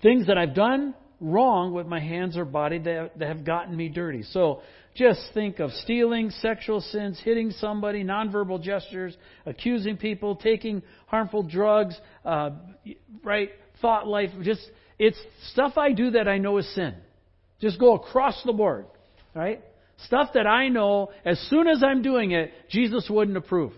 things 0.02 0.28
that 0.28 0.38
I've 0.38 0.56
done 0.56 0.94
wrong 1.20 1.74
with 1.74 1.88
my 1.88 2.00
hands 2.00 2.38
or 2.38 2.46
body 2.46 2.80
that, 2.80 3.18
that 3.18 3.28
have 3.28 3.46
gotten 3.46 3.76
me 3.76 3.90
dirty. 3.90 4.24
So 4.24 4.62
just 4.96 5.22
think 5.34 5.60
of 5.60 5.72
stealing, 5.72 6.30
sexual 6.30 6.82
sins, 6.82 7.20
hitting 7.24 7.52
somebody, 7.52 8.04
nonverbal 8.04 8.62
gestures, 8.62 9.16
accusing 9.46 9.98
people, 9.98 10.36
taking 10.36 10.82
harmful 11.08 11.44
drugs, 11.44 12.00
uh, 12.24 12.52
right? 13.24 13.50
Thought 13.82 14.08
life. 14.08 14.30
Just 14.42 14.62
it's 14.98 15.20
stuff 15.52 15.78
I 15.78 15.92
do 15.92 16.12
that 16.12 16.28
I 16.28 16.38
know 16.38 16.58
is 16.58 16.76
sin. 16.76 16.96
Just 17.60 17.80
go 17.80 17.96
across 17.96 18.42
the 18.46 18.54
board, 18.54 18.86
right? 19.34 19.62
Stuff 20.06 20.30
that 20.34 20.48
I 20.48 20.70
know 20.70 21.12
as 21.24 21.40
soon 21.50 21.68
as 21.68 21.84
I'm 21.84 22.02
doing 22.02 22.32
it, 22.32 22.52
Jesus 22.70 23.08
wouldn't 23.10 23.38
approve. 23.38 23.74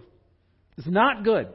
It's 0.78 0.88
not 0.88 1.24
good. 1.24 1.48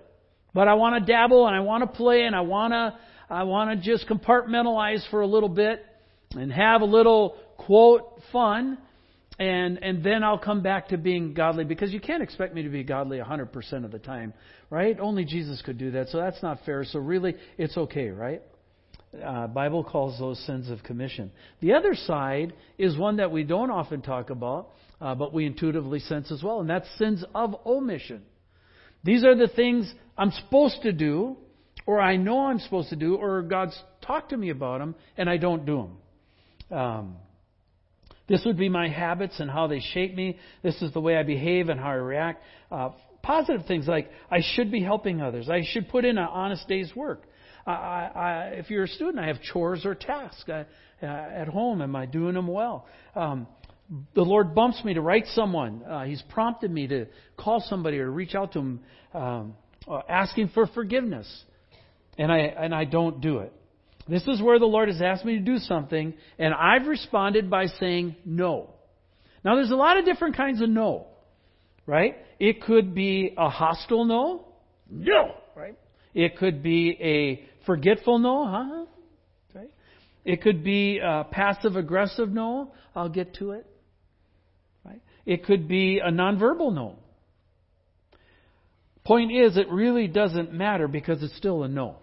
But 0.54 0.68
I 0.68 0.74
want 0.74 1.04
to 1.04 1.12
dabble 1.12 1.46
and 1.46 1.56
I 1.56 1.60
want 1.60 1.82
to 1.82 1.96
play 1.96 2.22
and 2.22 2.36
I 2.36 2.42
want 2.42 2.72
to 2.72 2.98
I 3.32 3.44
want 3.44 3.70
to 3.70 3.76
just 3.76 4.06
compartmentalize 4.08 5.08
for 5.10 5.22
a 5.22 5.26
little 5.26 5.48
bit 5.48 5.84
and 6.32 6.52
have 6.52 6.82
a 6.82 6.84
little 6.84 7.36
quote 7.56 8.20
fun 8.30 8.76
and 9.38 9.78
and 9.78 10.04
then 10.04 10.22
I'll 10.22 10.38
come 10.38 10.62
back 10.62 10.88
to 10.88 10.98
being 10.98 11.32
godly 11.32 11.64
because 11.64 11.92
you 11.92 12.00
can't 12.00 12.22
expect 12.22 12.54
me 12.54 12.62
to 12.62 12.68
be 12.68 12.84
godly 12.84 13.18
100% 13.18 13.84
of 13.86 13.90
the 13.90 13.98
time, 13.98 14.34
right? 14.68 15.00
Only 15.00 15.24
Jesus 15.24 15.62
could 15.62 15.78
do 15.78 15.92
that. 15.92 16.10
So 16.10 16.18
that's 16.18 16.42
not 16.42 16.58
fair. 16.66 16.84
So 16.84 16.98
really 16.98 17.34
it's 17.56 17.74
okay, 17.78 18.10
right? 18.10 18.42
Uh, 19.24 19.46
Bible 19.46 19.82
calls 19.82 20.18
those 20.18 20.38
sins 20.44 20.68
of 20.68 20.82
commission. 20.82 21.30
The 21.60 21.72
other 21.72 21.94
side 21.94 22.52
is 22.76 22.98
one 22.98 23.16
that 23.16 23.30
we 23.30 23.44
don't 23.44 23.70
often 23.70 24.02
talk 24.02 24.28
about, 24.28 24.68
uh, 25.00 25.14
but 25.14 25.32
we 25.32 25.46
intuitively 25.46 26.00
sense 26.00 26.30
as 26.30 26.42
well, 26.42 26.60
and 26.60 26.68
that's 26.68 26.88
sins 26.98 27.24
of 27.34 27.56
omission. 27.64 28.22
These 29.04 29.24
are 29.24 29.34
the 29.34 29.48
things 29.48 29.92
I'm 30.16 30.30
supposed 30.32 30.82
to 30.82 30.92
do, 30.92 31.38
or 31.86 32.00
I 32.00 32.16
know 32.16 32.46
I'm 32.46 32.58
supposed 32.58 32.90
to 32.90 32.96
do, 32.96 33.16
or 33.16 33.42
God's 33.42 33.78
talked 34.00 34.30
to 34.30 34.36
me 34.36 34.50
about 34.50 34.78
them, 34.78 34.94
and 35.16 35.28
I 35.28 35.36
don't 35.36 35.64
do 35.66 35.88
them. 36.70 36.78
Um, 36.78 37.16
this 38.28 38.42
would 38.46 38.56
be 38.56 38.68
my 38.68 38.88
habits 38.88 39.40
and 39.40 39.50
how 39.50 39.66
they 39.66 39.80
shape 39.80 40.14
me. 40.14 40.38
This 40.62 40.80
is 40.80 40.92
the 40.92 41.00
way 41.00 41.16
I 41.16 41.22
behave 41.22 41.68
and 41.68 41.78
how 41.78 41.90
I 41.90 41.94
react. 41.94 42.42
Uh, 42.70 42.90
positive 43.22 43.66
things 43.66 43.86
like 43.86 44.10
I 44.30 44.40
should 44.54 44.70
be 44.70 44.82
helping 44.82 45.20
others. 45.20 45.48
I 45.48 45.62
should 45.64 45.88
put 45.88 46.04
in 46.04 46.18
an 46.18 46.28
honest 46.30 46.66
day's 46.68 46.94
work. 46.94 47.24
I, 47.66 47.70
I, 47.70 48.42
if 48.54 48.70
you're 48.70 48.84
a 48.84 48.88
student, 48.88 49.20
I 49.20 49.28
have 49.28 49.40
chores 49.40 49.84
or 49.84 49.94
tasks 49.94 50.48
I, 50.48 50.64
uh, 51.02 51.06
at 51.06 51.48
home. 51.48 51.80
Am 51.80 51.94
I 51.94 52.06
doing 52.06 52.34
them 52.34 52.48
well? 52.48 52.86
Um, 53.14 53.46
the 54.14 54.22
Lord 54.22 54.54
bumps 54.54 54.82
me 54.84 54.94
to 54.94 55.00
write 55.00 55.26
someone. 55.34 55.82
Uh, 55.84 56.04
he's 56.04 56.22
prompted 56.30 56.70
me 56.70 56.86
to 56.88 57.06
call 57.36 57.62
somebody 57.68 57.98
or 57.98 58.10
reach 58.10 58.34
out 58.34 58.52
to 58.52 58.58
him, 58.58 58.80
um, 59.14 59.54
uh, 59.86 60.00
asking 60.08 60.48
for 60.54 60.66
forgiveness, 60.68 61.28
and 62.18 62.30
I 62.30 62.38
and 62.38 62.74
I 62.74 62.84
don't 62.84 63.20
do 63.20 63.38
it. 63.38 63.52
This 64.08 64.26
is 64.26 64.42
where 64.42 64.58
the 64.58 64.66
Lord 64.66 64.88
has 64.88 65.00
asked 65.00 65.24
me 65.24 65.36
to 65.36 65.44
do 65.44 65.58
something, 65.58 66.14
and 66.38 66.54
I've 66.54 66.86
responded 66.86 67.48
by 67.48 67.66
saying 67.66 68.16
no. 68.24 68.70
Now, 69.44 69.56
there's 69.56 69.70
a 69.70 69.76
lot 69.76 69.98
of 69.98 70.04
different 70.04 70.36
kinds 70.36 70.60
of 70.60 70.68
no, 70.68 71.06
right? 71.86 72.16
It 72.38 72.62
could 72.62 72.94
be 72.94 73.34
a 73.36 73.48
hostile 73.48 74.04
no, 74.04 74.46
no, 74.90 75.34
right? 75.56 75.76
It 76.14 76.36
could 76.36 76.62
be 76.62 76.96
a 77.00 77.48
forgetful 77.64 78.18
no, 78.18 78.46
huh? 78.46 78.86
Right? 79.54 79.70
It 80.24 80.42
could 80.42 80.62
be 80.62 80.98
a 80.98 81.24
passive 81.30 81.76
aggressive 81.76 82.28
no, 82.28 82.72
I'll 82.94 83.08
get 83.08 83.34
to 83.34 83.52
it. 83.52 83.66
Right? 84.84 85.00
It 85.24 85.44
could 85.44 85.68
be 85.68 86.00
a 86.04 86.10
nonverbal 86.10 86.74
no. 86.74 86.98
Point 89.04 89.32
is, 89.32 89.56
it 89.56 89.68
really 89.70 90.06
doesn't 90.06 90.52
matter 90.52 90.86
because 90.86 91.22
it's 91.22 91.36
still 91.36 91.64
a 91.64 91.68
no. 91.68 91.96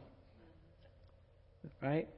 Right? 1.81 2.09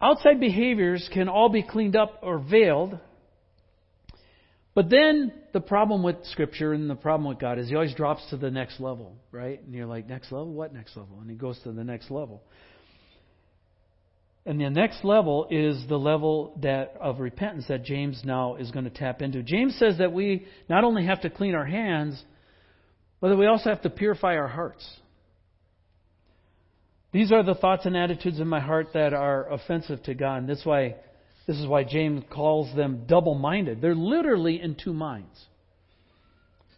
Outside 0.00 0.40
behaviors 0.40 1.08
can 1.12 1.28
all 1.28 1.48
be 1.48 1.62
cleaned 1.62 1.96
up 1.96 2.18
or 2.22 2.38
veiled. 2.38 2.98
But 4.74 4.90
then 4.90 5.32
the 5.52 5.60
problem 5.60 6.02
with 6.02 6.16
Scripture 6.24 6.72
and 6.72 6.90
the 6.90 6.94
problem 6.94 7.28
with 7.28 7.38
God 7.38 7.58
is 7.58 7.68
he 7.68 7.74
always 7.74 7.94
drops 7.94 8.22
to 8.30 8.36
the 8.36 8.50
next 8.50 8.80
level, 8.80 9.16
right? 9.30 9.62
And 9.62 9.74
you're 9.74 9.86
like, 9.86 10.08
next 10.08 10.32
level? 10.32 10.52
What 10.52 10.74
next 10.74 10.96
level? 10.96 11.18
And 11.20 11.30
he 11.30 11.36
goes 11.36 11.58
to 11.64 11.72
the 11.72 11.84
next 11.84 12.10
level. 12.10 12.42
And 14.44 14.60
the 14.60 14.70
next 14.70 15.04
level 15.04 15.46
is 15.50 15.84
the 15.88 15.98
level 15.98 16.58
that 16.62 16.96
of 17.00 17.20
repentance 17.20 17.66
that 17.68 17.84
James 17.84 18.22
now 18.24 18.56
is 18.56 18.72
going 18.72 18.86
to 18.86 18.90
tap 18.90 19.22
into. 19.22 19.42
James 19.42 19.76
says 19.78 19.98
that 19.98 20.12
we 20.12 20.46
not 20.68 20.84
only 20.84 21.06
have 21.06 21.20
to 21.20 21.30
clean 21.30 21.54
our 21.54 21.66
hands, 21.66 22.20
but 23.22 23.38
we 23.38 23.46
also 23.46 23.70
have 23.70 23.80
to 23.82 23.88
purify 23.88 24.36
our 24.36 24.48
hearts. 24.48 24.84
These 27.12 27.30
are 27.30 27.44
the 27.44 27.54
thoughts 27.54 27.86
and 27.86 27.96
attitudes 27.96 28.40
in 28.40 28.48
my 28.48 28.58
heart 28.58 28.88
that 28.94 29.14
are 29.14 29.48
offensive 29.48 30.02
to 30.04 30.14
God. 30.14 30.38
And 30.38 30.48
that's 30.48 30.66
why 30.66 30.96
this 31.46 31.56
is 31.56 31.66
why 31.66 31.84
James 31.84 32.24
calls 32.30 32.74
them 32.74 33.04
double 33.06 33.36
minded. 33.36 33.80
They're 33.80 33.94
literally 33.94 34.60
in 34.60 34.74
two 34.74 34.92
minds. 34.92 35.38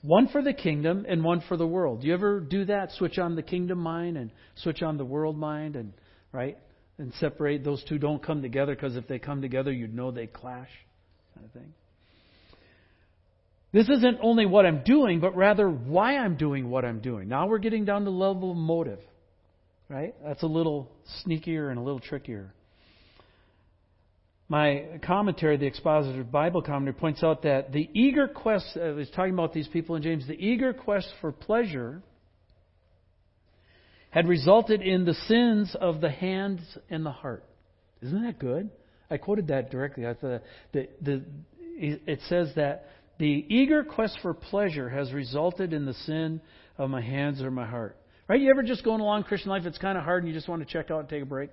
One 0.02 0.28
for 0.28 0.42
the 0.42 0.52
kingdom 0.52 1.06
and 1.08 1.24
one 1.24 1.42
for 1.48 1.56
the 1.56 1.66
world. 1.66 2.02
Do 2.02 2.08
you 2.08 2.12
ever 2.12 2.40
do 2.40 2.66
that? 2.66 2.92
Switch 2.92 3.18
on 3.18 3.36
the 3.36 3.42
kingdom 3.42 3.78
mind 3.78 4.18
and 4.18 4.30
switch 4.56 4.82
on 4.82 4.98
the 4.98 5.04
world 5.04 5.38
mind 5.38 5.76
and 5.76 5.94
right? 6.30 6.58
And 6.98 7.14
separate 7.20 7.64
those 7.64 7.82
two 7.88 7.96
don't 7.96 8.22
come 8.22 8.42
together 8.42 8.74
because 8.74 8.96
if 8.96 9.08
they 9.08 9.18
come 9.18 9.40
together 9.40 9.72
you'd 9.72 9.94
know 9.94 10.10
they 10.10 10.26
clash 10.26 10.68
kind 11.34 11.46
of 11.46 11.52
thing. 11.52 11.72
This 13.75 13.88
isn't 13.88 14.19
only 14.23 14.47
what 14.47 14.66
I'm 14.66 14.85
doing, 14.85 15.19
but 15.19 15.35
rather 15.35 15.69
why 15.69 16.16
I'm 16.16 16.37
doing 16.37 16.71
what 16.71 16.85
I'm 16.85 17.00
doing. 17.00 17.26
Now 17.26 17.49
we're 17.49 17.59
getting 17.59 17.85
down 17.85 18.04
to 18.04 18.11
level 18.11 18.52
of 18.52 18.57
motive. 18.57 19.00
Right? 19.88 20.14
That's 20.25 20.45
a 20.45 20.47
little 20.47 20.93
sneakier 21.26 21.71
and 21.71 21.78
a 21.78 21.83
little 21.83 21.99
trickier. 21.99 22.54
My 24.49 25.00
commentary, 25.04 25.57
the 25.57 25.66
expositor 25.66 26.23
Bible 26.23 26.62
commentary, 26.62 26.95
points 26.95 27.25
out 27.25 27.43
that 27.43 27.73
the 27.73 27.90
eager 27.93 28.28
quest, 28.28 28.64
I 28.76 28.90
uh, 28.90 28.95
was 28.95 29.11
talking 29.11 29.35
about 29.35 29.52
these 29.52 29.66
people 29.66 29.97
in 29.97 30.02
James, 30.02 30.28
the 30.28 30.35
eager 30.35 30.73
quest 30.73 31.09
for 31.21 31.33
pleasure 31.33 32.00
had 34.11 34.28
resulted 34.28 34.83
in 34.83 35.04
the 35.04 35.14
sins 35.14 35.75
of 35.81 36.00
the 36.00 36.11
hands 36.11 36.61
and 36.90 37.04
the 37.04 37.11
heart. 37.11 37.43
Isn't 38.02 38.23
that 38.23 38.38
good? 38.38 38.71
I 39.11 39.16
quoted 39.16 39.49
that 39.49 39.73
directly. 39.73 40.07
I 40.07 40.14
thought 40.14 40.43
the, 40.73 40.88
the, 41.02 41.25
it 41.76 42.21
says 42.28 42.52
that 42.54 42.87
the 43.18 43.47
eager 43.49 43.85
quest 43.85 44.18
for 44.23 44.35
pleasure 44.35 44.88
has 44.88 45.12
resulted 45.12 45.73
in 45.73 45.87
the 45.87 45.94
sin 45.94 46.40
of 46.78 46.90
my 46.90 47.00
hands 47.00 47.40
or 47.40 47.50
my 47.50 47.66
heart. 47.66 47.97
Right? 48.28 48.40
You 48.40 48.50
ever 48.50 48.62
just 48.62 48.85
going 48.85 49.00
along 49.00 49.25
Christian 49.25 49.50
life, 49.50 49.66
it's 49.66 49.78
kind 49.78 49.99
of 49.99 50.04
hard 50.04 50.23
and 50.23 50.33
you 50.33 50.35
just 50.37 50.49
want 50.49 50.66
to 50.66 50.73
check 50.73 50.90
out 50.90 51.00
and 51.00 51.09
take 51.09 51.23
a 51.23 51.26
break? 51.26 51.50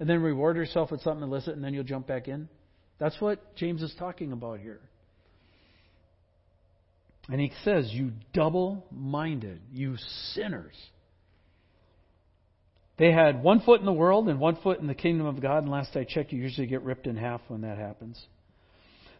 And 0.00 0.08
then 0.08 0.22
reward 0.22 0.56
yourself 0.56 0.90
with 0.90 1.02
something 1.02 1.22
illicit 1.22 1.54
and 1.54 1.64
then 1.64 1.74
you'll 1.74 1.84
jump 1.84 2.06
back 2.06 2.28
in? 2.28 2.48
That's 2.98 3.20
what 3.20 3.54
James 3.56 3.82
is 3.82 3.94
talking 3.98 4.32
about 4.32 4.60
here. 4.60 4.80
And 7.28 7.40
he 7.40 7.52
says, 7.64 7.90
You 7.92 8.12
double 8.32 8.86
minded, 8.90 9.60
you 9.72 9.96
sinners. 10.32 10.74
They 12.96 13.12
had 13.12 13.42
one 13.42 13.60
foot 13.60 13.80
in 13.80 13.86
the 13.86 13.92
world 13.92 14.28
and 14.28 14.40
one 14.40 14.56
foot 14.56 14.80
in 14.80 14.88
the 14.88 14.94
kingdom 14.94 15.26
of 15.26 15.40
God, 15.40 15.62
and 15.62 15.70
last 15.70 15.94
I 15.94 16.04
checked, 16.04 16.32
you 16.32 16.42
usually 16.42 16.66
get 16.66 16.82
ripped 16.82 17.06
in 17.06 17.16
half 17.16 17.40
when 17.46 17.60
that 17.60 17.78
happens. 17.78 18.20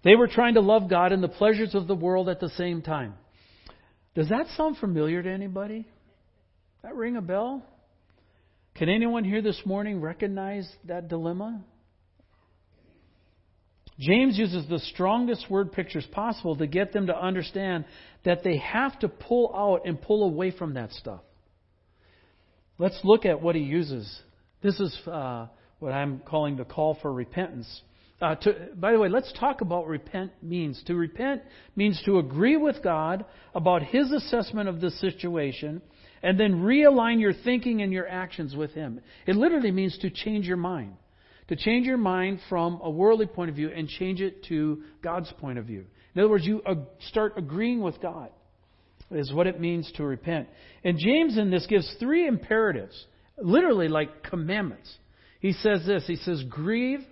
They 0.04 0.14
were 0.14 0.28
trying 0.28 0.54
to 0.54 0.60
love 0.60 0.88
God 0.88 1.12
and 1.12 1.22
the 1.22 1.28
pleasures 1.28 1.74
of 1.74 1.86
the 1.86 1.94
world 1.94 2.28
at 2.28 2.40
the 2.40 2.50
same 2.50 2.82
time. 2.82 3.14
Does 4.14 4.28
that 4.28 4.46
sound 4.56 4.78
familiar 4.78 5.22
to 5.22 5.30
anybody? 5.30 5.86
That 6.82 6.94
ring 6.94 7.16
a 7.16 7.20
bell? 7.20 7.62
Can 8.76 8.88
anyone 8.88 9.24
here 9.24 9.42
this 9.42 9.60
morning 9.64 10.00
recognize 10.00 10.68
that 10.84 11.08
dilemma? 11.08 11.64
James 13.98 14.38
uses 14.38 14.68
the 14.68 14.78
strongest 14.78 15.50
word 15.50 15.72
pictures 15.72 16.06
possible 16.12 16.56
to 16.56 16.68
get 16.68 16.92
them 16.92 17.08
to 17.08 17.16
understand 17.16 17.84
that 18.24 18.44
they 18.44 18.58
have 18.58 18.96
to 19.00 19.08
pull 19.08 19.52
out 19.54 19.86
and 19.86 20.00
pull 20.00 20.22
away 20.22 20.52
from 20.52 20.74
that 20.74 20.92
stuff. 20.92 21.20
Let's 22.78 22.98
look 23.02 23.26
at 23.26 23.42
what 23.42 23.56
he 23.56 23.62
uses. 23.62 24.22
This 24.62 24.78
is 24.78 24.96
uh, 25.08 25.48
what 25.80 25.92
I'm 25.92 26.20
calling 26.20 26.56
the 26.56 26.64
call 26.64 26.96
for 27.02 27.12
repentance. 27.12 27.82
Uh, 28.20 28.34
to, 28.34 28.68
by 28.75 28.92
the 28.92 28.98
way, 28.98 29.08
let's 29.08 29.32
talk 29.38 29.60
about 29.60 29.87
repent 29.87 30.32
means. 30.42 30.82
To 30.87 30.94
repent 30.96 31.42
means 31.76 32.02
to 32.04 32.18
agree 32.18 32.56
with 32.56 32.82
God 32.82 33.25
about 33.54 33.82
His 33.82 34.10
assessment 34.10 34.68
of 34.68 34.80
the 34.80 34.90
situation 34.90 35.80
and 36.22 36.38
then 36.38 36.62
realign 36.62 37.20
your 37.20 37.32
thinking 37.32 37.80
and 37.80 37.92
your 37.92 38.08
actions 38.08 38.56
with 38.56 38.72
Him. 38.72 39.00
It 39.26 39.37
literally 39.37 39.70
means 39.70 39.96
to 39.98 40.10
change 40.10 40.46
your 40.46 40.56
mind. 40.56 40.94
To 41.48 41.56
change 41.56 41.87
your 41.87 41.96
mind 41.96 42.40
from 42.48 42.80
a 42.82 42.90
worldly 42.90 43.26
point 43.26 43.50
of 43.50 43.56
view 43.56 43.70
and 43.75 43.88
change 43.88 44.20
it 44.20 44.44
to 44.46 44.82
God's 45.00 45.32
point 45.38 45.58
of 45.58 45.66
view. 45.66 45.87
In 46.14 46.20
other 46.20 46.28
words, 46.28 46.44
you 46.44 46.60
start 47.08 47.34
agreeing 47.37 47.80
with 47.80 48.02
God, 48.02 48.30
is 49.12 49.32
what 49.32 49.46
it 49.46 49.60
means 49.60 49.90
to 49.92 50.04
repent. 50.04 50.48
And 50.82 50.98
James 50.98 51.38
in 51.38 51.50
this 51.50 51.66
gives 51.66 51.88
three 52.00 52.26
imperatives, 52.26 53.06
literally 53.38 53.88
like 53.88 54.25
commandments. 54.25 54.92
He 55.40 55.52
says 55.52 55.87
this 55.87 56.04
He 56.08 56.16
says, 56.16 56.42
grieve. 56.50 57.06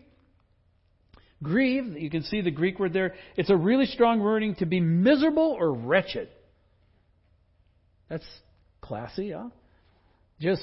Grieve, 1.42 1.96
you 1.98 2.10
can 2.10 2.22
see 2.22 2.40
the 2.40 2.50
Greek 2.50 2.78
word 2.78 2.92
there. 2.92 3.14
It's 3.36 3.50
a 3.50 3.56
really 3.56 3.86
strong 3.86 4.20
wording 4.20 4.54
to 4.56 4.66
be 4.66 4.80
miserable 4.80 5.56
or 5.58 5.72
wretched. 5.72 6.28
That's 8.08 8.24
Classy, 8.80 9.32
huh? 9.32 9.48
Just 10.40 10.62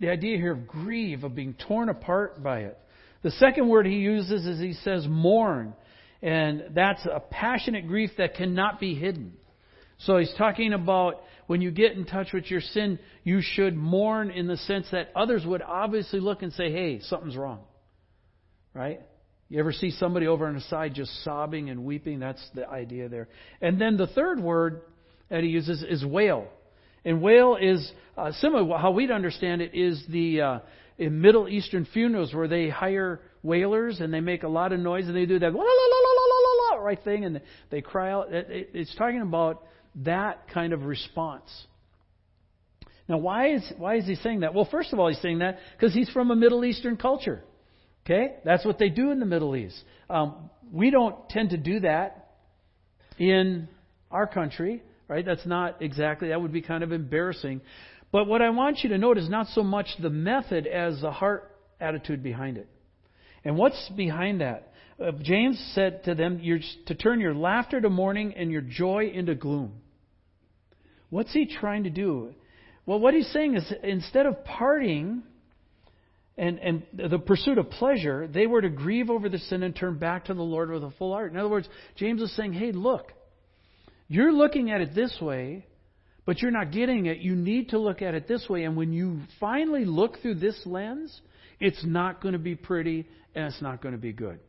the 0.00 0.08
idea 0.08 0.36
here 0.36 0.52
of 0.52 0.66
grieve, 0.66 1.24
of 1.24 1.34
being 1.34 1.54
torn 1.66 1.88
apart 1.88 2.42
by 2.42 2.60
it. 2.60 2.78
The 3.22 3.30
second 3.32 3.68
word 3.68 3.86
he 3.86 3.96
uses 3.96 4.46
is 4.46 4.60
he 4.60 4.74
says 4.74 5.06
mourn. 5.08 5.74
And 6.22 6.64
that's 6.74 7.04
a 7.04 7.20
passionate 7.20 7.86
grief 7.86 8.10
that 8.18 8.34
cannot 8.34 8.80
be 8.80 8.94
hidden. 8.94 9.34
So 9.98 10.18
he's 10.18 10.32
talking 10.38 10.72
about 10.72 11.22
when 11.46 11.60
you 11.60 11.70
get 11.70 11.92
in 11.92 12.04
touch 12.06 12.32
with 12.32 12.50
your 12.50 12.60
sin, 12.60 12.98
you 13.22 13.40
should 13.42 13.76
mourn 13.76 14.30
in 14.30 14.46
the 14.46 14.56
sense 14.56 14.86
that 14.92 15.10
others 15.14 15.44
would 15.44 15.62
obviously 15.62 16.20
look 16.20 16.42
and 16.42 16.52
say, 16.52 16.72
hey, 16.72 17.00
something's 17.00 17.36
wrong. 17.36 17.60
Right? 18.72 19.00
You 19.48 19.60
ever 19.60 19.72
see 19.72 19.90
somebody 19.90 20.26
over 20.26 20.46
on 20.46 20.54
the 20.54 20.60
side 20.62 20.94
just 20.94 21.22
sobbing 21.22 21.70
and 21.70 21.84
weeping? 21.84 22.18
That's 22.18 22.44
the 22.54 22.68
idea 22.68 23.08
there. 23.08 23.28
And 23.60 23.80
then 23.80 23.96
the 23.96 24.06
third 24.06 24.40
word 24.40 24.82
that 25.28 25.42
he 25.42 25.48
uses 25.48 25.82
is 25.82 26.04
wail. 26.04 26.48
And 27.04 27.20
wail 27.20 27.56
is 27.60 27.90
uh, 28.16 28.32
similar. 28.32 28.78
How 28.78 28.90
we'd 28.90 29.10
understand 29.10 29.60
it 29.60 29.74
is 29.74 30.02
the 30.08 30.40
uh, 30.40 30.58
in 30.98 31.20
Middle 31.20 31.48
Eastern 31.48 31.86
funerals 31.92 32.32
where 32.32 32.48
they 32.48 32.68
hire 32.68 33.20
wailers 33.42 34.00
and 34.00 34.12
they 34.12 34.20
make 34.20 34.42
a 34.42 34.48
lot 34.48 34.72
of 34.72 34.80
noise 34.80 35.06
and 35.06 35.16
they 35.16 35.26
do 35.26 35.38
that 35.38 35.52
la 35.52 35.60
la 35.60 35.64
la 35.64 35.98
la 36.00 36.70
la 36.70 36.76
la 36.76 36.82
right 36.82 37.02
thing 37.04 37.24
and 37.24 37.40
they 37.70 37.82
cry 37.82 38.10
out. 38.10 38.28
It's 38.30 38.94
talking 38.96 39.20
about 39.20 39.64
that 39.96 40.48
kind 40.48 40.72
of 40.72 40.84
response. 40.84 41.50
Now, 43.06 43.18
why 43.18 43.54
is 43.54 43.72
why 43.76 43.96
is 43.96 44.06
he 44.06 44.14
saying 44.16 44.40
that? 44.40 44.54
Well, 44.54 44.66
first 44.70 44.92
of 44.92 44.98
all, 44.98 45.08
he's 45.08 45.20
saying 45.20 45.40
that 45.40 45.58
because 45.76 45.92
he's 45.92 46.08
from 46.10 46.30
a 46.30 46.36
Middle 46.36 46.64
Eastern 46.64 46.96
culture. 46.96 47.42
Okay, 48.04 48.34
that's 48.44 48.64
what 48.66 48.78
they 48.78 48.90
do 48.90 49.10
in 49.10 49.18
the 49.18 49.26
Middle 49.26 49.56
East. 49.56 49.82
Um, 50.10 50.50
we 50.70 50.90
don't 50.90 51.28
tend 51.30 51.50
to 51.50 51.56
do 51.56 51.80
that 51.80 52.32
in 53.18 53.68
our 54.10 54.26
country, 54.26 54.82
right? 55.08 55.24
That's 55.24 55.46
not 55.46 55.80
exactly. 55.80 56.28
That 56.28 56.40
would 56.40 56.52
be 56.52 56.60
kind 56.60 56.84
of 56.84 56.92
embarrassing. 56.92 57.62
But 58.12 58.26
what 58.26 58.42
I 58.42 58.50
want 58.50 58.80
you 58.82 58.90
to 58.90 58.98
note 58.98 59.16
is 59.16 59.28
not 59.28 59.46
so 59.48 59.62
much 59.62 59.86
the 60.00 60.10
method 60.10 60.66
as 60.66 61.00
the 61.00 61.10
heart 61.10 61.50
attitude 61.80 62.22
behind 62.22 62.58
it. 62.58 62.68
And 63.44 63.56
what's 63.56 63.90
behind 63.96 64.40
that? 64.40 64.72
Uh, 65.02 65.12
James 65.22 65.58
said 65.74 66.04
to 66.04 66.14
them, 66.14 66.40
You're 66.42 66.60
to 66.86 66.94
turn 66.94 67.20
your 67.20 67.34
laughter 67.34 67.80
to 67.80 67.90
mourning 67.90 68.34
and 68.36 68.52
your 68.52 68.60
joy 68.60 69.10
into 69.12 69.34
gloom. 69.34 69.72
What's 71.10 71.32
he 71.32 71.46
trying 71.46 71.84
to 71.84 71.90
do? 71.90 72.34
Well, 72.86 73.00
what 73.00 73.14
he's 73.14 73.32
saying 73.32 73.56
is 73.56 73.72
instead 73.82 74.26
of 74.26 74.44
partying 74.44 75.22
and, 76.36 76.58
and 76.58 76.82
the 76.92 77.18
pursuit 77.18 77.58
of 77.58 77.70
pleasure, 77.70 78.26
they 78.26 78.46
were 78.46 78.60
to 78.60 78.68
grieve 78.68 79.08
over 79.08 79.28
the 79.28 79.38
sin 79.38 79.62
and 79.62 79.74
turn 79.74 79.98
back 79.98 80.26
to 80.26 80.34
the 80.34 80.42
Lord 80.42 80.70
with 80.70 80.82
a 80.82 80.90
full 80.92 81.12
heart. 81.12 81.30
In 81.30 81.38
other 81.38 81.48
words, 81.48 81.68
James 81.96 82.20
is 82.20 82.34
saying, 82.34 82.54
hey, 82.54 82.72
look, 82.72 83.12
you're 84.08 84.32
looking 84.32 84.70
at 84.70 84.80
it 84.80 84.94
this 84.94 85.16
way, 85.20 85.66
but 86.26 86.42
you're 86.42 86.50
not 86.50 86.72
getting 86.72 87.06
it. 87.06 87.18
You 87.18 87.36
need 87.36 87.68
to 87.68 87.78
look 87.78 88.02
at 88.02 88.14
it 88.14 88.26
this 88.26 88.48
way. 88.48 88.64
And 88.64 88.76
when 88.76 88.92
you 88.92 89.20
finally 89.38 89.84
look 89.84 90.20
through 90.22 90.36
this 90.36 90.60
lens, 90.66 91.20
it's 91.60 91.84
not 91.84 92.20
going 92.20 92.32
to 92.32 92.38
be 92.38 92.56
pretty 92.56 93.06
and 93.34 93.46
it's 93.46 93.62
not 93.62 93.80
going 93.80 93.94
to 93.94 94.00
be 94.00 94.12
good. 94.12 94.40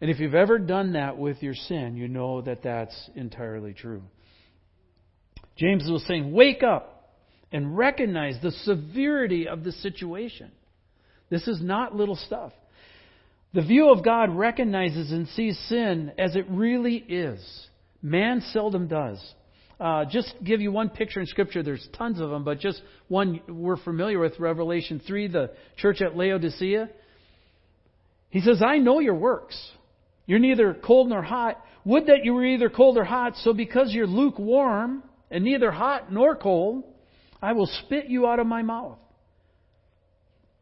And 0.00 0.10
if 0.10 0.18
you've 0.18 0.34
ever 0.34 0.58
done 0.58 0.92
that 0.92 1.16
with 1.16 1.42
your 1.42 1.54
sin, 1.54 1.96
you 1.96 2.08
know 2.08 2.42
that 2.42 2.62
that's 2.62 3.10
entirely 3.14 3.72
true. 3.72 4.02
James 5.56 5.88
was 5.88 6.04
saying, 6.06 6.32
Wake 6.32 6.62
up 6.62 6.95
and 7.52 7.76
recognize 7.76 8.36
the 8.42 8.50
severity 8.50 9.48
of 9.48 9.64
the 9.64 9.72
situation. 9.72 10.50
This 11.30 11.46
is 11.48 11.60
not 11.60 11.94
little 11.94 12.16
stuff. 12.16 12.52
The 13.54 13.62
view 13.62 13.90
of 13.90 14.04
God 14.04 14.30
recognizes 14.36 15.12
and 15.12 15.28
sees 15.28 15.58
sin 15.68 16.12
as 16.18 16.36
it 16.36 16.46
really 16.48 16.96
is. 16.96 17.40
Man 18.02 18.42
seldom 18.52 18.88
does. 18.88 19.18
Uh, 19.78 20.04
just 20.06 20.34
give 20.42 20.60
you 20.60 20.72
one 20.72 20.88
picture 20.88 21.20
in 21.20 21.26
Scripture. 21.26 21.62
There's 21.62 21.86
tons 21.96 22.20
of 22.20 22.30
them, 22.30 22.44
but 22.44 22.60
just 22.60 22.80
one 23.08 23.40
we're 23.48 23.76
familiar 23.76 24.18
with, 24.18 24.38
Revelation 24.38 25.00
3, 25.06 25.28
the 25.28 25.50
church 25.76 26.00
at 26.00 26.16
Laodicea. 26.16 26.88
He 28.30 28.40
says, 28.40 28.62
I 28.62 28.78
know 28.78 29.00
your 29.00 29.14
works. 29.14 29.58
You're 30.26 30.38
neither 30.38 30.74
cold 30.74 31.08
nor 31.08 31.22
hot. 31.22 31.62
Would 31.84 32.06
that 32.06 32.24
you 32.24 32.34
were 32.34 32.44
either 32.44 32.70
cold 32.70 32.96
or 32.96 33.04
hot, 33.04 33.36
so 33.36 33.52
because 33.52 33.92
you're 33.92 34.06
lukewarm, 34.06 35.02
and 35.30 35.44
neither 35.44 35.70
hot 35.70 36.12
nor 36.12 36.36
cold, 36.36 36.84
I 37.46 37.52
will 37.52 37.70
spit 37.84 38.06
you 38.08 38.26
out 38.26 38.40
of 38.40 38.46
my 38.48 38.62
mouth. 38.62 38.98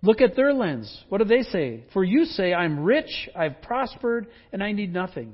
Look 0.03 0.21
at 0.21 0.37
their 0.37 0.53
lens. 0.53 0.95
What 1.09 1.17
do 1.17 1.25
they 1.25 1.41
say? 1.41 1.85
For 1.95 2.05
you 2.05 2.27
say, 2.27 2.53
I'm 2.53 2.81
rich, 2.81 3.31
I've 3.35 3.63
prospered, 3.63 4.27
and 4.53 4.63
I 4.63 4.73
need 4.73 4.93
nothing. 4.93 5.33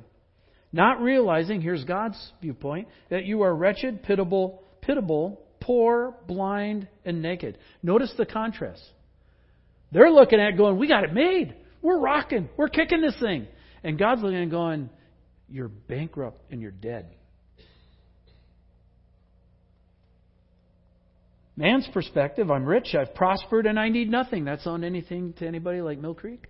Not 0.72 1.00
realizing, 1.00 1.60
here's 1.60 1.82
God's 1.82 2.16
viewpoint, 2.40 2.86
that 3.08 3.24
you 3.24 3.42
are 3.42 3.52
wretched, 3.52 4.04
pitiable, 4.04 4.62
pitiable, 4.80 5.40
poor, 5.60 6.14
blind, 6.28 6.86
and 7.04 7.20
naked. 7.20 7.58
Notice 7.82 8.14
the 8.16 8.26
contrast. 8.26 8.84
They're 9.90 10.12
looking 10.12 10.38
at 10.38 10.56
going, 10.56 10.78
we 10.78 10.86
got 10.86 11.02
it 11.02 11.12
made. 11.12 11.56
We're 11.82 11.98
rocking. 11.98 12.48
We're 12.56 12.68
kicking 12.68 13.00
this 13.00 13.18
thing. 13.18 13.48
And 13.82 13.98
God's 13.98 14.22
looking 14.22 14.38
and 14.38 14.52
going, 14.52 14.88
you're 15.48 15.66
bankrupt 15.66 16.42
and 16.52 16.62
you're 16.62 16.70
dead. 16.70 17.06
Man's 21.60 21.86
perspective, 21.92 22.50
I'm 22.50 22.64
rich, 22.64 22.94
I've 22.98 23.14
prospered, 23.14 23.66
and 23.66 23.78
I 23.78 23.90
need 23.90 24.10
nothing. 24.10 24.46
That's 24.46 24.66
on 24.66 24.82
anything 24.82 25.34
to 25.34 25.46
anybody 25.46 25.82
like 25.82 25.98
Mill 25.98 26.14
Creek? 26.14 26.46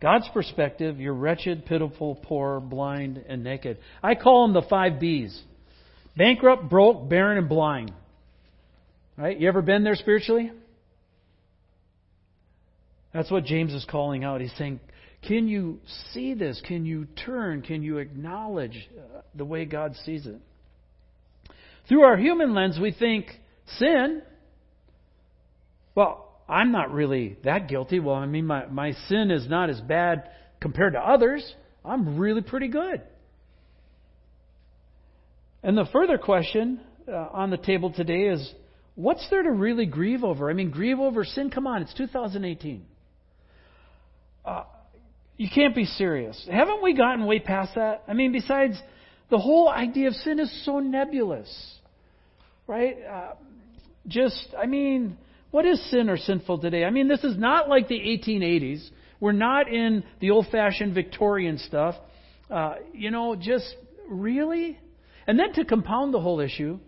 God's 0.00 0.28
perspective, 0.32 1.00
you're 1.00 1.12
wretched, 1.12 1.66
pitiful, 1.66 2.20
poor, 2.22 2.60
blind, 2.60 3.24
and 3.28 3.42
naked. 3.42 3.78
I 4.00 4.14
call 4.14 4.46
them 4.46 4.54
the 4.54 4.68
five 4.68 5.00
B's 5.00 5.36
bankrupt, 6.16 6.70
broke, 6.70 7.08
barren, 7.08 7.36
and 7.36 7.48
blind. 7.48 7.92
Right? 9.18 9.36
You 9.36 9.48
ever 9.48 9.60
been 9.60 9.82
there 9.82 9.96
spiritually? 9.96 10.52
That's 13.12 13.28
what 13.28 13.42
James 13.42 13.74
is 13.74 13.84
calling 13.90 14.22
out. 14.22 14.40
He's 14.40 14.54
saying, 14.56 14.78
Can 15.26 15.48
you 15.48 15.80
see 16.12 16.34
this? 16.34 16.62
Can 16.64 16.86
you 16.86 17.06
turn? 17.26 17.62
Can 17.62 17.82
you 17.82 17.98
acknowledge 17.98 18.88
uh, 18.96 19.22
the 19.34 19.44
way 19.44 19.64
God 19.64 19.96
sees 20.04 20.26
it? 20.26 20.40
Through 21.88 22.02
our 22.02 22.16
human 22.16 22.54
lens, 22.54 22.78
we 22.80 22.92
think 22.92 23.26
sin. 23.78 24.22
Well, 25.94 26.32
I'm 26.48 26.72
not 26.72 26.92
really 26.92 27.38
that 27.44 27.68
guilty. 27.68 28.00
Well, 28.00 28.16
I 28.16 28.26
mean, 28.26 28.46
my, 28.46 28.66
my 28.66 28.92
sin 29.08 29.30
is 29.30 29.48
not 29.48 29.70
as 29.70 29.80
bad 29.80 30.30
compared 30.60 30.94
to 30.94 31.00
others. 31.00 31.54
I'm 31.84 32.18
really 32.18 32.42
pretty 32.42 32.68
good. 32.68 33.02
And 35.62 35.76
the 35.76 35.86
further 35.92 36.18
question 36.18 36.80
uh, 37.08 37.28
on 37.32 37.50
the 37.50 37.56
table 37.56 37.92
today 37.92 38.24
is 38.24 38.52
what's 38.94 39.26
there 39.30 39.42
to 39.42 39.50
really 39.50 39.86
grieve 39.86 40.24
over? 40.24 40.50
I 40.50 40.54
mean, 40.54 40.70
grieve 40.70 40.98
over 40.98 41.24
sin? 41.24 41.50
Come 41.50 41.66
on, 41.66 41.82
it's 41.82 41.94
2018. 41.94 42.84
Uh, 44.44 44.64
you 45.36 45.48
can't 45.52 45.74
be 45.74 45.84
serious. 45.84 46.46
Haven't 46.50 46.82
we 46.82 46.94
gotten 46.94 47.26
way 47.26 47.38
past 47.38 47.74
that? 47.76 48.02
I 48.08 48.12
mean, 48.12 48.32
besides 48.32 48.76
the 49.32 49.38
whole 49.38 49.66
idea 49.66 50.08
of 50.08 50.14
sin 50.16 50.38
is 50.38 50.64
so 50.66 50.78
nebulous, 50.78 51.48
right? 52.66 52.98
Uh, 53.02 53.32
just, 54.06 54.48
I 54.56 54.66
mean, 54.66 55.16
what 55.50 55.64
is 55.64 55.82
sin 55.90 56.10
or 56.10 56.18
sinful 56.18 56.58
today? 56.58 56.84
I 56.84 56.90
mean, 56.90 57.08
this 57.08 57.24
is 57.24 57.38
not 57.38 57.66
like 57.66 57.88
the 57.88 57.98
1880s. 57.98 58.86
We're 59.20 59.32
not 59.32 59.72
in 59.72 60.04
the 60.20 60.32
old 60.32 60.48
fashioned 60.52 60.94
Victorian 60.94 61.56
stuff. 61.56 61.94
Uh, 62.50 62.74
you 62.92 63.10
know, 63.10 63.34
just 63.34 63.74
really? 64.06 64.78
And 65.26 65.38
then 65.38 65.54
to 65.54 65.64
compound 65.64 66.12
the 66.12 66.20
whole 66.20 66.40
issue, 66.40 66.78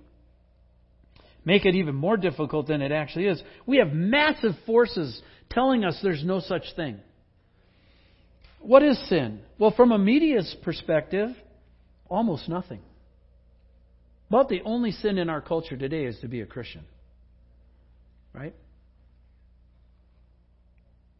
make 1.46 1.64
it 1.64 1.74
even 1.74 1.94
more 1.94 2.18
difficult 2.18 2.66
than 2.66 2.82
it 2.82 2.92
actually 2.92 3.24
is, 3.24 3.42
we 3.64 3.78
have 3.78 3.94
massive 3.94 4.52
forces 4.66 5.18
telling 5.48 5.82
us 5.82 5.98
there's 6.02 6.22
no 6.22 6.40
such 6.40 6.64
thing. 6.76 7.00
What 8.60 8.82
is 8.82 8.98
sin? 9.08 9.40
Well, 9.58 9.72
from 9.74 9.92
a 9.92 9.98
media's 9.98 10.54
perspective, 10.62 11.30
Almost 12.08 12.48
nothing. 12.48 12.80
About 14.28 14.48
the 14.48 14.62
only 14.64 14.90
sin 14.90 15.18
in 15.18 15.30
our 15.30 15.40
culture 15.40 15.76
today 15.76 16.04
is 16.04 16.18
to 16.20 16.28
be 16.28 16.40
a 16.40 16.46
Christian. 16.46 16.84
Right? 18.32 18.54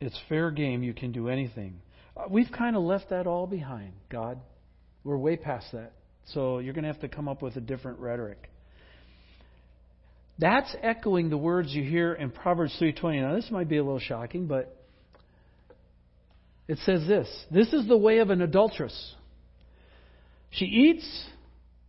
It's 0.01 0.18
fair 0.29 0.51
game. 0.51 0.83
You 0.83 0.94
can 0.94 1.12
do 1.12 1.29
anything. 1.29 1.81
Uh, 2.16 2.25
we've 2.29 2.51
kind 2.51 2.77
of 2.77 2.83
left 2.83 3.11
that 3.11 3.27
all 3.27 3.47
behind, 3.47 3.92
God. 4.11 4.38
We're 5.05 5.16
way 5.16 5.37
past 5.37 5.66
that. 5.73 5.92
So 6.33 6.59
you're 6.59 6.75
going 6.75 6.85
to 6.85 6.92
have 6.92 7.01
to 7.01 7.09
come 7.09 7.29
up 7.29 7.42
with 7.42 7.57
a 7.57 7.61
different 7.61 7.99
rhetoric. 8.01 8.51
That's 10.38 10.75
echoing 10.83 11.31
the 11.31 11.37
words 11.37 11.73
you 11.73 11.85
hear 11.85 12.12
in 12.12 12.31
Proverbs 12.31 12.77
3:20. 12.81 13.20
Now 13.20 13.35
this 13.35 13.51
might 13.51 13.68
be 13.68 13.77
a 13.77 13.85
little 13.85 14.01
shocking, 14.01 14.47
but 14.47 14.77
it 16.66 16.79
says 16.79 17.07
this, 17.07 17.47
"This 17.51 17.73
is 17.73 17.87
the 17.87 17.97
way 17.97 18.18
of 18.18 18.31
an 18.31 18.40
adulteress." 18.42 19.14
She 20.57 20.67
eats, 20.67 21.25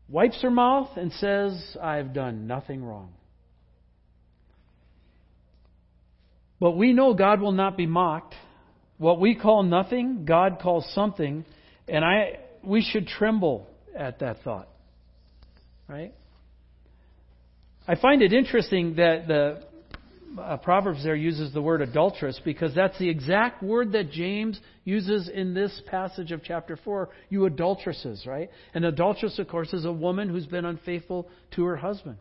wipes 0.10 0.42
her 0.42 0.50
mouth, 0.50 0.90
and 0.98 1.12
says, 1.14 1.78
I've 1.82 2.14
done 2.14 2.48
nothing 2.48 2.84
wrong. 2.84 3.14
But 6.60 6.72
we 6.72 6.94
know 6.94 7.14
God 7.14 7.42
will 7.42 7.52
not 7.52 7.78
be 7.78 7.86
mocked. 7.86 8.34
What 8.98 9.20
we 9.20 9.36
call 9.36 9.64
nothing, 9.64 10.26
God 10.26 10.60
calls 10.62 10.90
something, 10.94 11.46
and 11.88 12.04
I 12.04 12.40
we 12.64 12.82
should 12.82 13.08
tremble 13.08 13.68
at 13.96 14.20
that 14.20 14.38
thought. 14.44 14.70
Right? 15.88 16.14
I 17.88 17.96
find 17.96 18.22
it 18.22 18.34
interesting 18.34 18.96
that 18.96 19.28
the 19.28 19.64
uh, 20.40 20.58
Proverbs 20.58 21.04
there 21.04 21.16
uses 21.16 21.54
the 21.54 21.62
word 21.62 21.82
adulteress 21.82 22.40
because 22.44 22.74
that's 22.76 22.98
the 23.00 23.10
exact 23.10 23.64
word 23.64 23.92
that 23.94 24.12
James 24.12 24.60
uses 24.84 25.30
in 25.30 25.54
this 25.54 25.82
passage 25.88 26.32
of 26.32 26.44
chapter 26.44 26.78
4. 26.84 27.10
You 27.30 27.46
adulteresses, 27.46 28.26
right? 28.26 28.50
An 28.74 28.84
adulteress, 28.84 29.40
of 29.40 29.48
course, 29.48 29.74
is 29.74 29.86
a 29.86 29.92
woman 29.92 30.30
who's 30.30 30.46
been 30.46 30.66
unfaithful 30.66 31.30
to 31.56 31.66
her 31.66 31.78
husband. 31.78 32.18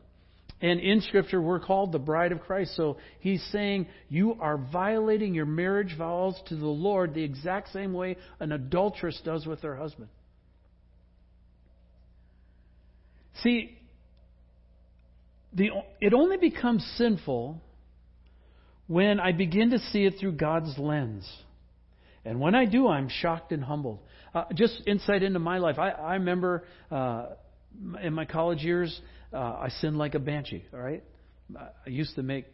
And 0.60 0.80
in 0.80 1.00
Scripture, 1.02 1.42
we're 1.42 1.60
called 1.60 1.92
the 1.92 1.98
bride 1.98 2.32
of 2.32 2.40
Christ. 2.40 2.76
So 2.76 2.96
he's 3.20 3.44
saying 3.52 3.86
you 4.08 4.36
are 4.40 4.56
violating 4.56 5.34
your 5.34 5.46
marriage 5.46 5.94
vows 5.96 6.40
to 6.48 6.56
the 6.56 6.66
Lord 6.66 7.14
the 7.14 7.22
exact 7.22 7.72
same 7.72 7.92
way 7.92 8.16
an 8.40 8.52
adulteress 8.52 9.20
does 9.24 9.46
with 9.46 9.62
her 9.62 9.76
husband. 9.76 10.08
See, 13.42 13.76
the, 15.52 15.70
it 16.00 16.14
only 16.14 16.36
becomes 16.36 16.84
sinful 16.96 17.60
when 18.86 19.20
I 19.20 19.32
begin 19.32 19.70
to 19.70 19.78
see 19.78 20.04
it 20.04 20.14
through 20.20 20.32
God's 20.32 20.76
lens. 20.78 21.28
And 22.24 22.40
when 22.40 22.54
I 22.54 22.64
do, 22.64 22.88
I'm 22.88 23.08
shocked 23.08 23.52
and 23.52 23.62
humbled. 23.62 24.00
Uh, 24.34 24.44
just 24.54 24.82
insight 24.86 25.22
into 25.22 25.38
my 25.38 25.58
life. 25.58 25.78
I, 25.78 25.90
I 25.90 26.14
remember 26.14 26.64
uh, 26.90 27.26
in 28.02 28.14
my 28.14 28.24
college 28.24 28.62
years, 28.62 28.98
uh, 29.32 29.36
I 29.36 29.68
sinned 29.80 29.96
like 29.98 30.14
a 30.14 30.18
banshee, 30.18 30.64
all 30.72 30.80
right? 30.80 31.02
I 31.56 31.68
used 31.90 32.14
to 32.16 32.22
make 32.22 32.46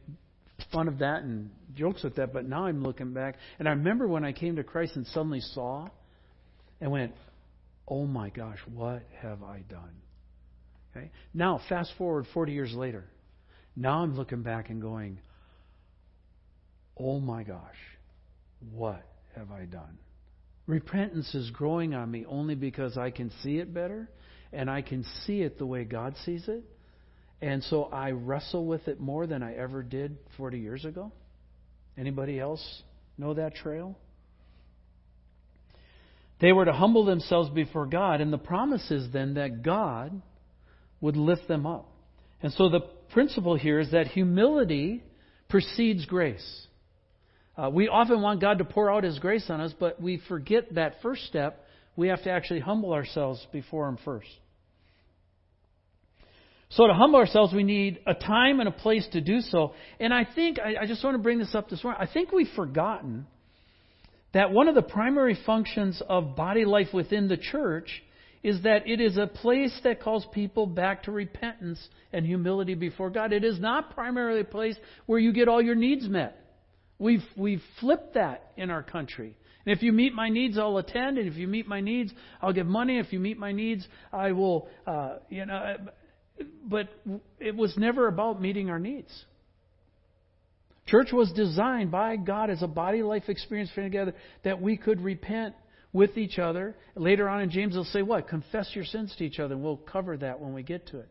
fun 0.73 0.89
of 0.89 0.99
that 0.99 1.23
and 1.23 1.51
jokes 1.75 2.03
with 2.03 2.17
that, 2.17 2.33
but 2.33 2.47
now 2.47 2.67
I'm 2.67 2.83
looking 2.83 3.13
back. 3.13 3.37
And 3.59 3.69
I 3.69 3.73
remember 3.73 4.07
when 4.09 4.25
I 4.25 4.33
came 4.33 4.57
to 4.57 4.65
Christ 4.65 4.97
and 4.97 5.07
suddenly 5.09 5.41
saw 5.41 5.89
and 6.81 6.91
went, 6.91 7.13
oh 7.87 8.07
my 8.07 8.31
gosh, 8.31 8.59
what 8.73 9.03
have 9.21 9.43
I 9.43 9.63
done? 9.69 9.93
Okay? 10.97 11.11
Now, 11.33 11.61
fast 11.69 11.93
forward 11.99 12.27
40 12.35 12.53
years 12.53 12.73
later. 12.75 13.05
Now 13.77 14.03
I'm 14.03 14.17
looking 14.17 14.43
back 14.43 14.71
and 14.71 14.83
going, 14.83 15.21
oh 17.01 17.21
my 17.21 17.43
gosh, 17.43 17.77
what 18.73 19.03
have 19.35 19.51
I 19.51 19.65
done? 19.65 19.99
Repentance 20.67 21.35
is 21.35 21.51
growing 21.51 21.95
on 21.95 22.11
me 22.11 22.25
only 22.29 22.55
because 22.55 22.97
I 22.97 23.11
can 23.11 23.33
see 23.43 23.59
it 23.59 23.73
better 23.73 24.09
and 24.53 24.71
I 24.71 24.83
can 24.83 25.05
see 25.25 25.41
it 25.43 25.59
the 25.59 25.67
way 25.67 25.85
God 25.85 26.15
sees 26.25 26.47
it. 26.47 26.63
And 27.43 27.65
so 27.65 27.85
I 27.85 28.11
wrestle 28.11 28.67
with 28.67 28.87
it 28.87 29.01
more 29.01 29.27
than 29.27 29.43
I 29.43 29.55
ever 29.55 29.83
did 29.83 30.19
40 30.37 30.59
years 30.59 30.85
ago. 30.85 31.11
Anybody 31.97 32.39
else 32.39 32.83
know 33.17 33.35
that 33.35 33.55
trail? 33.55 33.97
They 36.41 36.53
were 36.53 36.65
to 36.65 36.73
humble 36.73 37.05
themselves 37.05 37.51
before 37.51 37.87
God, 37.87 38.21
and 38.21 38.33
the 38.33 38.39
promise 38.39 38.91
is 38.91 39.13
then 39.13 39.35
that 39.35 39.63
God 39.63 40.23
would 41.01 41.17
lift 41.17 41.49
them 41.49 41.67
up. 41.67 41.91
And 42.43 42.53
so 42.53 42.69
the 42.69 42.81
principle 43.13 43.57
here 43.57 43.79
is 43.79 43.91
that 43.91 44.07
humility 44.09 45.03
precedes 45.49 46.07
grace. 46.07 46.67
Uh, 47.61 47.69
we 47.69 47.89
often 47.89 48.23
want 48.23 48.41
God 48.41 48.59
to 48.59 48.65
pour 48.65 48.91
out 48.91 49.05
His 49.05 49.19
grace 49.19 49.51
on 49.51 49.61
us, 49.61 49.75
but 49.79 50.01
we 50.01 50.23
forget 50.29 50.75
that 50.77 51.03
first 51.03 51.27
step. 51.27 51.67
We 51.95 52.09
have 52.09 52.23
to 52.23 52.31
actually 52.31 52.61
humble 52.61 52.95
ourselves 52.95 53.47
before 53.53 53.87
Him 53.87 53.99
first. 54.03 54.29
So 56.71 56.87
to 56.87 56.95
humble 56.95 57.19
ourselves, 57.19 57.53
we 57.53 57.65
need 57.65 57.99
a 58.07 58.15
time 58.15 58.61
and 58.61 58.69
a 58.69 58.73
place 58.73 59.07
to 59.13 59.21
do 59.21 59.41
so. 59.41 59.75
And 59.99 60.15
I 60.15 60.25
think, 60.25 60.59
I, 60.59 60.85
I 60.85 60.87
just 60.87 61.05
want 61.05 61.17
to 61.17 61.23
bring 61.23 61.39
this 61.39 61.55
up 61.55 61.69
this 61.69 61.85
morning. 61.85 62.01
I 62.01 62.11
think 62.11 62.33
we've 62.33 62.49
forgotten 62.57 63.27
that 64.33 64.53
one 64.53 64.69
of 64.69 64.75
the 64.75 64.83
primary 64.83 65.37
functions 65.45 66.01
of 66.09 66.37
body 66.37 66.65
life 66.65 66.95
within 66.95 67.29
the 67.29 67.37
church 67.37 68.03
is 68.43 68.63
that 68.63 68.89
it 68.89 69.03
is 69.03 69.19
a 69.19 69.27
place 69.27 69.79
that 69.85 70.01
calls 70.01 70.25
people 70.33 70.65
back 70.65 71.03
to 71.03 71.11
repentance 71.11 71.87
and 72.11 72.25
humility 72.25 72.75
before 72.75 73.11
God. 73.11 73.35
It 73.35 73.45
is 73.45 73.61
not 73.61 73.95
primarily 73.95 74.41
a 74.41 74.45
place 74.45 74.77
where 75.05 75.19
you 75.19 75.35
get 75.35 75.49
all 75.49 75.61
your 75.61 75.75
needs 75.75 76.09
met. 76.09 76.39
We've, 77.01 77.25
we've 77.35 77.63
flipped 77.81 78.15
that 78.15 78.53
in 78.59 78.71
our 78.71 78.83
country. 78.83 79.35
And 79.65 79.75
if 79.75 79.83
you 79.83 79.91
meet 79.91 80.13
my 80.15 80.29
needs, 80.29 80.59
I'll 80.59 80.77
attend. 80.77 81.17
And 81.17 81.27
if 81.27 81.37
you 81.37 81.49
meet 81.49 81.67
my 81.67 81.81
needs, 81.81 82.13
I'll 82.43 82.53
give 82.53 82.67
money. 82.67 82.99
If 82.99 83.13
you 83.13 83.19
meet 83.19 83.39
my 83.39 83.53
needs, 83.53 83.89
I 84.13 84.33
will, 84.33 84.69
uh, 84.87 85.17
you 85.31 85.47
know. 85.47 85.77
But 86.63 86.89
it 87.39 87.57
was 87.57 87.75
never 87.79 88.07
about 88.07 88.41
meeting 88.41 88.69
our 88.69 88.79
needs. 88.79 89.25
Church 90.87 91.09
was 91.11 91.33
designed 91.33 91.91
by 91.91 92.17
God 92.17 92.51
as 92.51 92.63
a 92.63 92.67
body 92.67 93.03
life 93.03 93.25
experience 93.29 93.71
for 93.75 93.83
together 93.83 94.15
that 94.45 94.61
we 94.61 94.77
could 94.77 95.01
repent 95.01 95.55
with 95.95 96.19
each 96.19 96.39
other. 96.39 96.77
Later 96.97 97.31
on 97.31 97.41
in 97.41 97.51
James, 97.51 97.75
they'll 97.75 97.85
say, 97.85 98.03
What? 98.03 98.29
Confess 98.29 98.71
your 98.75 98.85
sins 98.85 99.15
to 99.17 99.25
each 99.25 99.41
other. 99.41 99.55
And 99.55 99.65
we'll 99.65 99.79
cover 99.79 100.19
that 100.19 100.39
when 100.39 100.53
we 100.53 100.63
get 100.63 100.89
to 100.89 100.99
it. 100.99 101.09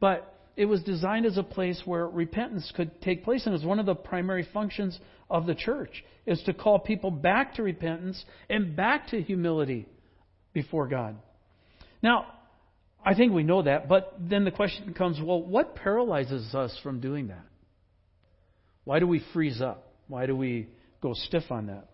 But 0.00 0.35
it 0.56 0.64
was 0.64 0.82
designed 0.82 1.26
as 1.26 1.36
a 1.36 1.42
place 1.42 1.82
where 1.84 2.08
repentance 2.08 2.72
could 2.74 3.00
take 3.02 3.24
place, 3.24 3.44
and 3.44 3.54
it 3.54 3.58
was 3.58 3.66
one 3.66 3.78
of 3.78 3.86
the 3.86 3.94
primary 3.94 4.46
functions 4.52 4.98
of 5.28 5.46
the 5.46 5.54
church 5.54 6.04
is 6.24 6.42
to 6.44 6.54
call 6.54 6.78
people 6.78 7.10
back 7.10 7.54
to 7.54 7.62
repentance 7.62 8.24
and 8.48 8.74
back 8.74 9.08
to 9.08 9.20
humility 9.20 9.86
before 10.54 10.88
God. 10.88 11.16
Now, 12.02 12.26
I 13.04 13.14
think 13.14 13.32
we 13.32 13.42
know 13.42 13.62
that, 13.62 13.88
but 13.88 14.14
then 14.18 14.44
the 14.44 14.50
question 14.50 14.94
comes, 14.94 15.20
well, 15.20 15.42
what 15.42 15.76
paralyzes 15.76 16.54
us 16.54 16.76
from 16.82 17.00
doing 17.00 17.28
that? 17.28 17.44
Why 18.84 18.98
do 18.98 19.06
we 19.06 19.22
freeze 19.32 19.60
up? 19.60 19.92
Why 20.08 20.26
do 20.26 20.34
we 20.34 20.68
go 21.02 21.12
stiff 21.12 21.50
on 21.50 21.66
that? 21.66 21.88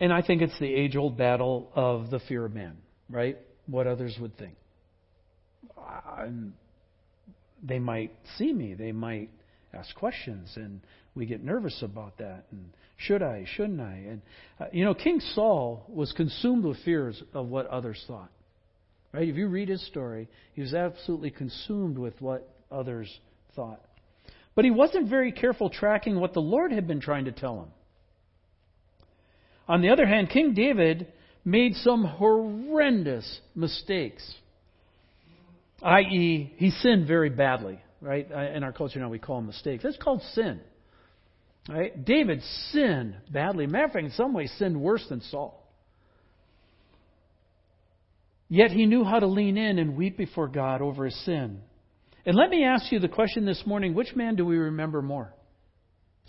And 0.00 0.12
I 0.12 0.22
think 0.22 0.42
it's 0.42 0.58
the 0.58 0.72
age 0.72 0.96
old 0.96 1.16
battle 1.16 1.70
of 1.74 2.10
the 2.10 2.18
fear 2.20 2.44
of 2.44 2.54
man, 2.54 2.78
right? 3.08 3.38
What 3.66 3.86
others 3.86 4.16
would 4.20 4.36
think. 4.36 4.54
I'm, 5.78 6.54
they 7.62 7.78
might 7.78 8.12
see 8.38 8.52
me, 8.52 8.74
they 8.74 8.92
might 8.92 9.30
ask 9.72 9.94
questions, 9.94 10.52
and 10.56 10.80
we 11.14 11.26
get 11.26 11.42
nervous 11.42 11.82
about 11.82 12.18
that. 12.18 12.44
And 12.50 12.70
should 12.96 13.22
I? 13.22 13.44
Shouldn't 13.56 13.80
I? 13.80 14.04
And 14.08 14.22
uh, 14.60 14.66
you 14.72 14.84
know, 14.84 14.94
King 14.94 15.20
Saul 15.34 15.84
was 15.88 16.12
consumed 16.12 16.64
with 16.64 16.78
fears 16.84 17.22
of 17.34 17.48
what 17.48 17.66
others 17.66 18.02
thought. 18.06 18.30
Right? 19.12 19.28
If 19.28 19.36
you 19.36 19.48
read 19.48 19.68
his 19.68 19.84
story, 19.86 20.28
he 20.54 20.62
was 20.62 20.74
absolutely 20.74 21.30
consumed 21.30 21.98
with 21.98 22.20
what 22.20 22.48
others 22.70 23.08
thought. 23.54 23.80
But 24.54 24.64
he 24.64 24.70
wasn't 24.70 25.08
very 25.08 25.32
careful 25.32 25.70
tracking 25.70 26.18
what 26.18 26.34
the 26.34 26.40
Lord 26.40 26.72
had 26.72 26.86
been 26.86 27.00
trying 27.00 27.26
to 27.26 27.32
tell 27.32 27.60
him. 27.60 27.68
On 29.68 29.80
the 29.80 29.90
other 29.90 30.06
hand, 30.06 30.30
King 30.30 30.54
David 30.54 31.06
made 31.44 31.74
some 31.76 32.04
horrendous 32.04 33.40
mistakes, 33.54 34.34
i.e., 35.82 36.54
he 36.56 36.70
sinned 36.70 37.06
very 37.06 37.30
badly. 37.30 37.80
Right? 38.00 38.28
In 38.30 38.64
our 38.64 38.72
culture 38.72 38.98
now, 38.98 39.08
we 39.08 39.18
call 39.18 39.36
them 39.36 39.46
mistakes. 39.46 39.84
That's 39.84 39.96
called 39.96 40.22
sin. 40.34 40.60
Right? 41.68 42.04
David 42.04 42.42
sinned 42.70 43.16
badly. 43.30 43.66
Matter 43.66 43.84
of 43.84 43.92
fact, 43.92 44.04
in 44.06 44.12
some 44.12 44.34
ways, 44.34 44.52
sinned 44.58 44.80
worse 44.80 45.06
than 45.08 45.20
Saul. 45.20 45.62
Yet 48.48 48.70
he 48.70 48.86
knew 48.86 49.04
how 49.04 49.18
to 49.18 49.26
lean 49.26 49.56
in 49.56 49.78
and 49.78 49.96
weep 49.96 50.18
before 50.18 50.48
God 50.48 50.82
over 50.82 51.04
his 51.04 51.24
sin. 51.24 51.60
And 52.26 52.36
let 52.36 52.50
me 52.50 52.64
ask 52.64 52.92
you 52.92 52.98
the 52.98 53.08
question 53.08 53.44
this 53.44 53.62
morning 53.64 53.94
which 53.94 54.14
man 54.14 54.36
do 54.36 54.44
we 54.44 54.56
remember 54.56 55.00
more? 55.00 55.32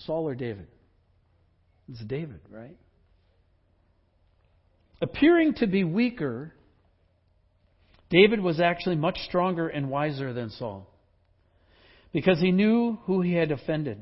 Saul 0.06 0.28
or 0.28 0.36
David? 0.36 0.68
It's 1.89 2.04
David, 2.06 2.39
right? 2.50 2.78
Appearing 5.02 5.56
to 5.56 5.68
be 5.68 5.84
weaker, 5.84 6.54
David 8.10 8.39
was 8.39 8.60
actually 8.60 8.96
much 8.96 9.18
stronger 9.28 9.68
and 9.68 9.89
wiser 9.89 10.34
than 10.34 10.50
Saul 10.52 10.88
because 12.12 12.39
he 12.39 12.52
knew 12.52 13.00
who 13.06 13.22
he 13.22 13.34
had 13.34 13.52
offended. 13.52 13.98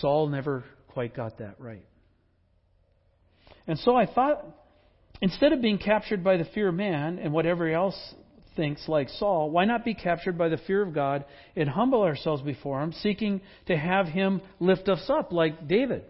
Saul 0.00 0.28
never 0.28 0.64
quite 0.88 1.14
got 1.14 1.38
that 1.38 1.56
right. 1.58 1.84
And 3.66 3.78
so 3.78 3.96
I 3.96 4.06
thought, 4.06 4.44
instead 5.20 5.52
of 5.52 5.62
being 5.62 5.78
captured 5.78 6.22
by 6.22 6.36
the 6.36 6.44
fear 6.44 6.68
of 6.68 6.74
man 6.74 7.18
and 7.18 7.32
whatever 7.32 7.68
else 7.70 7.96
thinks 8.56 8.86
like 8.88 9.08
Saul, 9.08 9.50
why 9.50 9.64
not 9.64 9.84
be 9.84 9.94
captured 9.94 10.36
by 10.36 10.48
the 10.48 10.58
fear 10.58 10.82
of 10.82 10.94
God 10.94 11.24
and 11.56 11.68
humble 11.68 12.02
ourselves 12.02 12.42
before 12.42 12.82
Him, 12.82 12.92
seeking 12.92 13.40
to 13.66 13.76
have 13.76 14.06
Him 14.06 14.42
lift 14.60 14.88
us 14.88 15.08
up 15.08 15.32
like 15.32 15.68
David? 15.68 16.04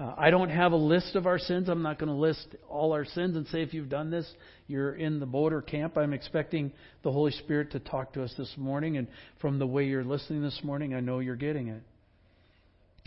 Uh, 0.00 0.14
I 0.16 0.30
don't 0.30 0.48
have 0.48 0.72
a 0.72 0.76
list 0.76 1.14
of 1.14 1.26
our 1.26 1.38
sins. 1.38 1.68
I'm 1.68 1.82
not 1.82 1.98
going 1.98 2.08
to 2.08 2.14
list 2.14 2.56
all 2.70 2.92
our 2.92 3.04
sins 3.04 3.36
and 3.36 3.46
say 3.48 3.60
if 3.60 3.74
you've 3.74 3.90
done 3.90 4.10
this, 4.10 4.26
you're 4.66 4.94
in 4.94 5.20
the 5.20 5.26
boat 5.26 5.52
or 5.52 5.60
camp. 5.60 5.98
I'm 5.98 6.14
expecting 6.14 6.72
the 7.02 7.12
Holy 7.12 7.32
Spirit 7.32 7.72
to 7.72 7.80
talk 7.80 8.14
to 8.14 8.22
us 8.22 8.32
this 8.38 8.50
morning, 8.56 8.96
and 8.96 9.08
from 9.42 9.58
the 9.58 9.66
way 9.66 9.84
you're 9.84 10.04
listening 10.04 10.40
this 10.42 10.58
morning, 10.62 10.94
I 10.94 11.00
know 11.00 11.18
you're 11.18 11.36
getting 11.36 11.68
it. 11.68 11.82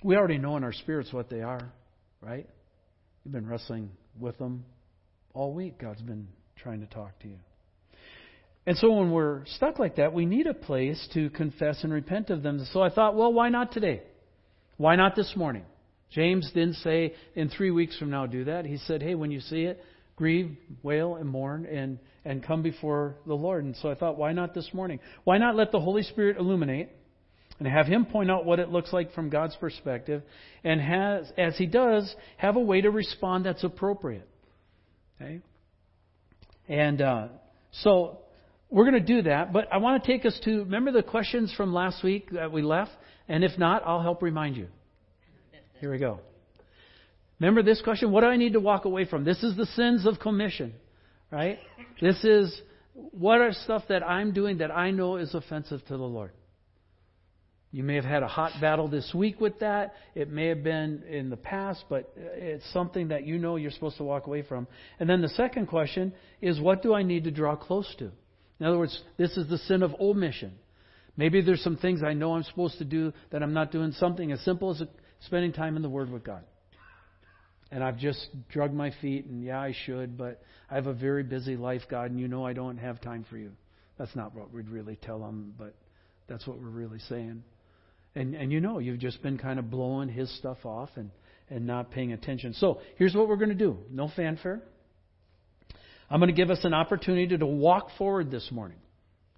We 0.03 0.15
already 0.15 0.38
know 0.38 0.56
in 0.58 0.63
our 0.63 0.73
spirits 0.73 1.12
what 1.12 1.32
they 1.32 1.41
are, 1.41 1.71
right? 2.21 2.47
You've 3.23 3.34
been 3.34 3.47
wrestling 3.47 3.89
with 4.19 4.38
them 4.38 4.63
all 5.34 5.51
week. 5.51 5.79
God's 5.79 6.01
been 6.01 6.27
trying 6.58 6.82
to 6.82 6.88
talk 6.88 7.17
to 7.21 7.27
you. 7.27 7.38
And 8.67 8.77
so 8.77 8.91
when 8.91 9.12
we're 9.12 9.45
stuck 9.47 9.79
like 9.79 9.95
that, 9.95 10.13
we 10.13 10.27
need 10.27 10.45
a 10.45 10.53
place 10.53 11.08
to 11.15 11.32
confess 11.32 11.84
and 11.84 11.91
repent 11.91 12.29
of 12.29 12.43
them. 12.43 12.63
So 12.71 12.84
I 12.84 12.89
thought, 12.89 13.15
well, 13.15 13.34
why 13.34 13.49
not 13.49 13.71
today? 13.71 14.03
Why 14.77 14.95
not 14.95 15.15
this 15.15 15.34
morning? 15.36 15.63
James 16.13 16.49
didn't 16.54 16.76
say, 16.76 17.13
in 17.36 17.49
three 17.49 17.71
weeks 17.71 17.97
from 17.97 18.10
now, 18.10 18.26
do 18.26 18.45
that. 18.45 18.65
He 18.65 18.78
said, 18.78 19.02
hey, 19.02 19.15
when 19.15 19.32
you 19.32 19.39
see 19.39 19.63
it, 19.63 19.84
grieve, 20.15 20.56
wail, 20.84 21.15
and 21.15 21.28
mourn, 21.28 21.65
and, 21.65 21.97
and 22.23 22.43
come 22.43 22.62
before 22.62 23.15
the 23.26 23.34
Lord. 23.34 23.63
And 23.63 23.76
so 23.78 23.89
I 23.89 23.95
thought, 23.95 24.17
why 24.17 24.32
not 24.32 24.54
this 24.54 24.69
morning? 24.73 24.99
Why 25.23 25.38
not 25.38 25.56
let 25.56 25.71
the 25.71 25.80
Holy 25.80 26.04
Spirit 26.04 26.38
illuminate 26.38 26.89
and 27.60 27.67
have 27.67 27.88
Him 27.88 28.06
point 28.06 28.30
out 28.30 28.45
what 28.45 28.60
it 28.60 28.69
looks 28.69 28.93
like 28.93 29.13
from 29.13 29.30
God's 29.30 29.56
perspective, 29.56 30.23
and 30.63 30.82
has, 30.82 31.32
as 31.38 31.58
He 31.58 31.65
does, 31.65 32.13
have 32.38 32.56
a 32.56 32.60
way 32.60 32.82
to 32.82 32.91
respond 32.91 33.45
that's 33.45 33.63
appropriate. 33.63 34.28
Okay? 35.21 35.41
And 36.67 37.02
uh, 37.02 37.28
so 37.71 38.19
we're 38.69 38.89
going 38.89 39.06
to 39.06 39.15
do 39.15 39.23
that, 39.23 39.54
but 39.54 39.71
I 39.71 39.78
want 39.78 40.04
to 40.04 40.12
take 40.12 40.26
us 40.26 40.39
to 40.45 40.60
remember 40.60 40.91
the 40.91 41.04
questions 41.04 41.54
from 41.56 41.73
last 41.73 42.04
week 42.04 42.32
that 42.32 42.52
we 42.52 42.62
left? 42.62 42.91
And 43.28 43.43
if 43.43 43.58
not, 43.58 43.84
I'll 43.86 44.02
help 44.02 44.21
remind 44.21 44.58
you. 44.58 44.67
Here 45.79 45.91
we 45.91 45.97
go. 45.97 46.19
Remember 47.39 47.63
this 47.63 47.81
question? 47.81 48.12
What 48.12 48.21
do 48.21 48.27
I 48.27 48.38
need 48.38 48.53
to 48.53 48.59
walk 48.59 48.86
away 48.86 49.05
from? 49.05 49.23
This 49.25 49.43
is 49.43 49.57
the 49.57 49.65
sins 49.65 50.05
of 50.05 50.19
commission, 50.19 50.73
right? 51.31 51.59
This 52.01 52.23
is 52.23 52.62
what 52.93 53.41
are 53.41 53.51
stuff 53.51 53.83
that 53.89 54.03
I'm 54.03 54.33
doing 54.33 54.59
that 54.59 54.71
I 54.71 54.91
know 54.91 55.17
is 55.17 55.33
offensive 55.33 55.81
to 55.88 55.97
the 55.97 56.03
Lord. 56.03 56.31
You 57.73 57.83
may 57.83 57.95
have 57.95 58.05
had 58.05 58.21
a 58.21 58.27
hot 58.27 58.51
battle 58.62 58.88
this 58.88 59.12
week 59.15 59.41
with 59.41 59.59
that. 59.59 59.95
It 60.13 60.29
may 60.29 60.45
have 60.49 60.63
been 60.63 61.01
in 61.09 61.31
the 61.31 61.38
past, 61.38 61.86
but 61.89 62.13
it's 62.15 62.71
something 62.71 63.07
that 63.07 63.25
you 63.25 63.39
know 63.39 63.55
you're 63.55 63.71
supposed 63.71 63.97
to 63.97 64.03
walk 64.03 64.27
away 64.27 64.43
from. 64.43 64.67
And 64.99 65.09
then 65.09 65.23
the 65.23 65.29
second 65.29 65.65
question 65.65 66.13
is 66.39 66.62
what 66.62 66.83
do 66.83 66.93
I 66.93 67.01
need 67.01 67.23
to 67.23 67.31
draw 67.31 67.55
close 67.55 67.91
to? 67.97 68.12
In 68.59 68.67
other 68.67 68.77
words, 68.77 69.01
this 69.17 69.36
is 69.38 69.49
the 69.49 69.57
sin 69.57 69.81
of 69.81 69.95
omission. 69.99 70.53
Maybe 71.17 71.41
there's 71.41 71.63
some 71.63 71.77
things 71.77 72.03
I 72.03 72.13
know 72.13 72.33
I'm 72.33 72.43
supposed 72.43 72.77
to 72.77 72.86
do 72.86 73.12
that 73.31 73.41
I'm 73.41 73.53
not 73.53 73.71
doing. 73.71 73.91
Something 73.93 74.31
as 74.31 74.41
simple 74.41 74.69
as 74.69 74.83
spending 75.25 75.53
time 75.53 75.75
in 75.75 75.81
the 75.81 75.89
Word 75.89 76.12
with 76.12 76.23
God. 76.23 76.43
And 77.71 77.83
I've 77.83 77.97
just 77.97 78.27
drug 78.49 78.71
my 78.73 78.91
feet, 79.01 79.25
and 79.25 79.43
yeah, 79.43 79.59
I 79.59 79.73
should, 79.86 80.17
but 80.17 80.43
I 80.69 80.75
have 80.75 80.88
a 80.88 80.93
very 80.93 81.23
busy 81.23 81.55
life, 81.55 81.81
God, 81.89 82.12
and 82.12 82.19
you 82.19 82.27
know 82.27 82.45
I 82.45 82.53
don't 82.53 82.77
have 82.77 83.01
time 83.01 83.25
for 83.29 83.38
you. 83.38 83.51
That's 83.97 84.15
not 84.15 84.36
what 84.36 84.53
we'd 84.53 84.69
really 84.69 84.95
tell 84.95 85.19
them, 85.19 85.53
but 85.57 85.73
that's 86.27 86.45
what 86.45 86.59
we're 86.59 86.69
really 86.69 86.99
saying. 87.09 87.43
And, 88.15 88.36
and 88.36 88.51
you 88.51 88.59
know, 88.59 88.79
you've 88.79 88.99
just 88.99 89.23
been 89.23 89.38
kind 89.38 89.57
of 89.57 89.71
blowing 89.71 90.09
his 90.09 90.36
stuff 90.38 90.65
off 90.65 90.89
and, 90.95 91.09
and 91.49 91.65
not 91.65 91.91
paying 91.91 92.13
attention. 92.13 92.53
So 92.53 92.79
here's 92.97 93.15
what 93.15 93.27
we're 93.27 93.38
going 93.38 93.49
to 93.49 93.55
do 93.55 93.77
no 93.89 94.12
fanfare. 94.15 94.62
I'm 96.09 96.19
going 96.19 96.33
to 96.33 96.39
give 96.39 96.51
us 96.51 96.59
an 96.63 96.75
opportunity 96.75 97.36
to 97.38 97.45
walk 97.45 97.88
forward 97.97 98.29
this 98.29 98.49
morning. 98.51 98.77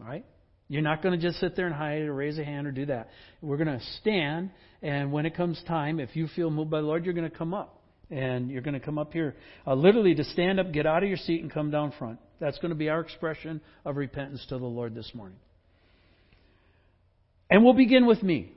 All 0.01 0.07
right? 0.07 0.25
You're 0.67 0.81
not 0.81 1.03
going 1.03 1.19
to 1.19 1.23
just 1.23 1.39
sit 1.39 1.55
there 1.55 1.67
and 1.67 1.75
hide 1.75 2.01
or 2.01 2.13
raise 2.13 2.39
a 2.39 2.43
hand 2.43 2.65
or 2.65 2.71
do 2.71 2.87
that. 2.87 3.09
We're 3.41 3.57
going 3.57 3.79
to 3.79 3.85
stand, 4.01 4.49
and 4.81 5.11
when 5.11 5.25
it 5.25 5.35
comes 5.35 5.61
time, 5.67 5.99
if 5.99 6.15
you 6.15 6.27
feel 6.35 6.49
moved 6.49 6.71
by 6.71 6.81
the 6.81 6.87
Lord, 6.87 7.05
you're 7.05 7.13
going 7.13 7.29
to 7.29 7.35
come 7.35 7.53
up. 7.53 7.81
And 8.11 8.51
you're 8.51 8.61
going 8.61 8.75
to 8.75 8.79
come 8.79 8.99
up 8.99 9.13
here, 9.13 9.35
uh, 9.65 9.73
literally 9.73 10.13
to 10.13 10.23
stand 10.25 10.59
up, 10.59 10.71
get 10.71 10.85
out 10.85 11.01
of 11.01 11.09
your 11.09 11.17
seat, 11.17 11.41
and 11.41 11.51
come 11.51 11.71
down 11.71 11.91
front. 11.97 12.19
That's 12.39 12.59
going 12.59 12.69
to 12.69 12.75
be 12.75 12.87
our 12.87 12.99
expression 12.99 13.61
of 13.83 13.95
repentance 13.95 14.45
to 14.49 14.59
the 14.59 14.65
Lord 14.65 14.93
this 14.93 15.09
morning. 15.15 15.39
And 17.49 17.63
we'll 17.63 17.73
begin 17.73 18.05
with 18.05 18.21
me. 18.21 18.51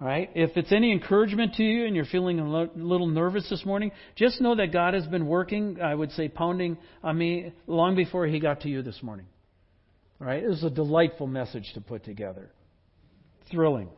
All 0.00 0.06
right? 0.06 0.30
If 0.34 0.54
it's 0.56 0.70
any 0.70 0.92
encouragement 0.92 1.54
to 1.54 1.62
you 1.62 1.86
and 1.86 1.96
you're 1.96 2.04
feeling 2.04 2.40
a 2.40 2.68
little 2.74 3.06
nervous 3.06 3.48
this 3.48 3.64
morning, 3.64 3.90
just 4.16 4.40
know 4.40 4.54
that 4.56 4.70
God 4.70 4.92
has 4.92 5.06
been 5.06 5.26
working, 5.26 5.80
I 5.80 5.94
would 5.94 6.10
say, 6.12 6.28
pounding 6.28 6.76
on 7.02 7.16
me 7.16 7.52
long 7.66 7.96
before 7.96 8.26
He 8.26 8.38
got 8.38 8.60
to 8.62 8.68
you 8.68 8.82
this 8.82 9.02
morning. 9.02 9.26
Right? 10.20 10.44
It 10.44 10.48
was 10.48 10.62
a 10.62 10.70
delightful 10.70 11.26
message 11.26 11.72
to 11.74 11.80
put 11.80 12.04
together. 12.04 12.50
Thrilling. 13.50 13.88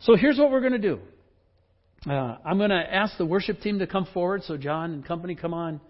So 0.00 0.14
here's 0.14 0.38
what 0.38 0.50
we're 0.50 0.60
going 0.60 0.74
to 0.74 0.78
do. 0.78 1.00
Uh, 2.08 2.36
I'm 2.44 2.58
going 2.58 2.70
to 2.70 2.76
ask 2.76 3.16
the 3.16 3.24
worship 3.24 3.60
team 3.60 3.78
to 3.78 3.86
come 3.86 4.06
forward. 4.12 4.42
So 4.44 4.58
John 4.58 4.92
and 4.92 5.04
company, 5.04 5.34
come 5.34 5.54
on, 5.54 5.80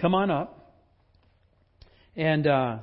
come 0.00 0.14
on 0.14 0.30
up. 0.30 0.74
And 2.14 2.46
uh, 2.46 2.78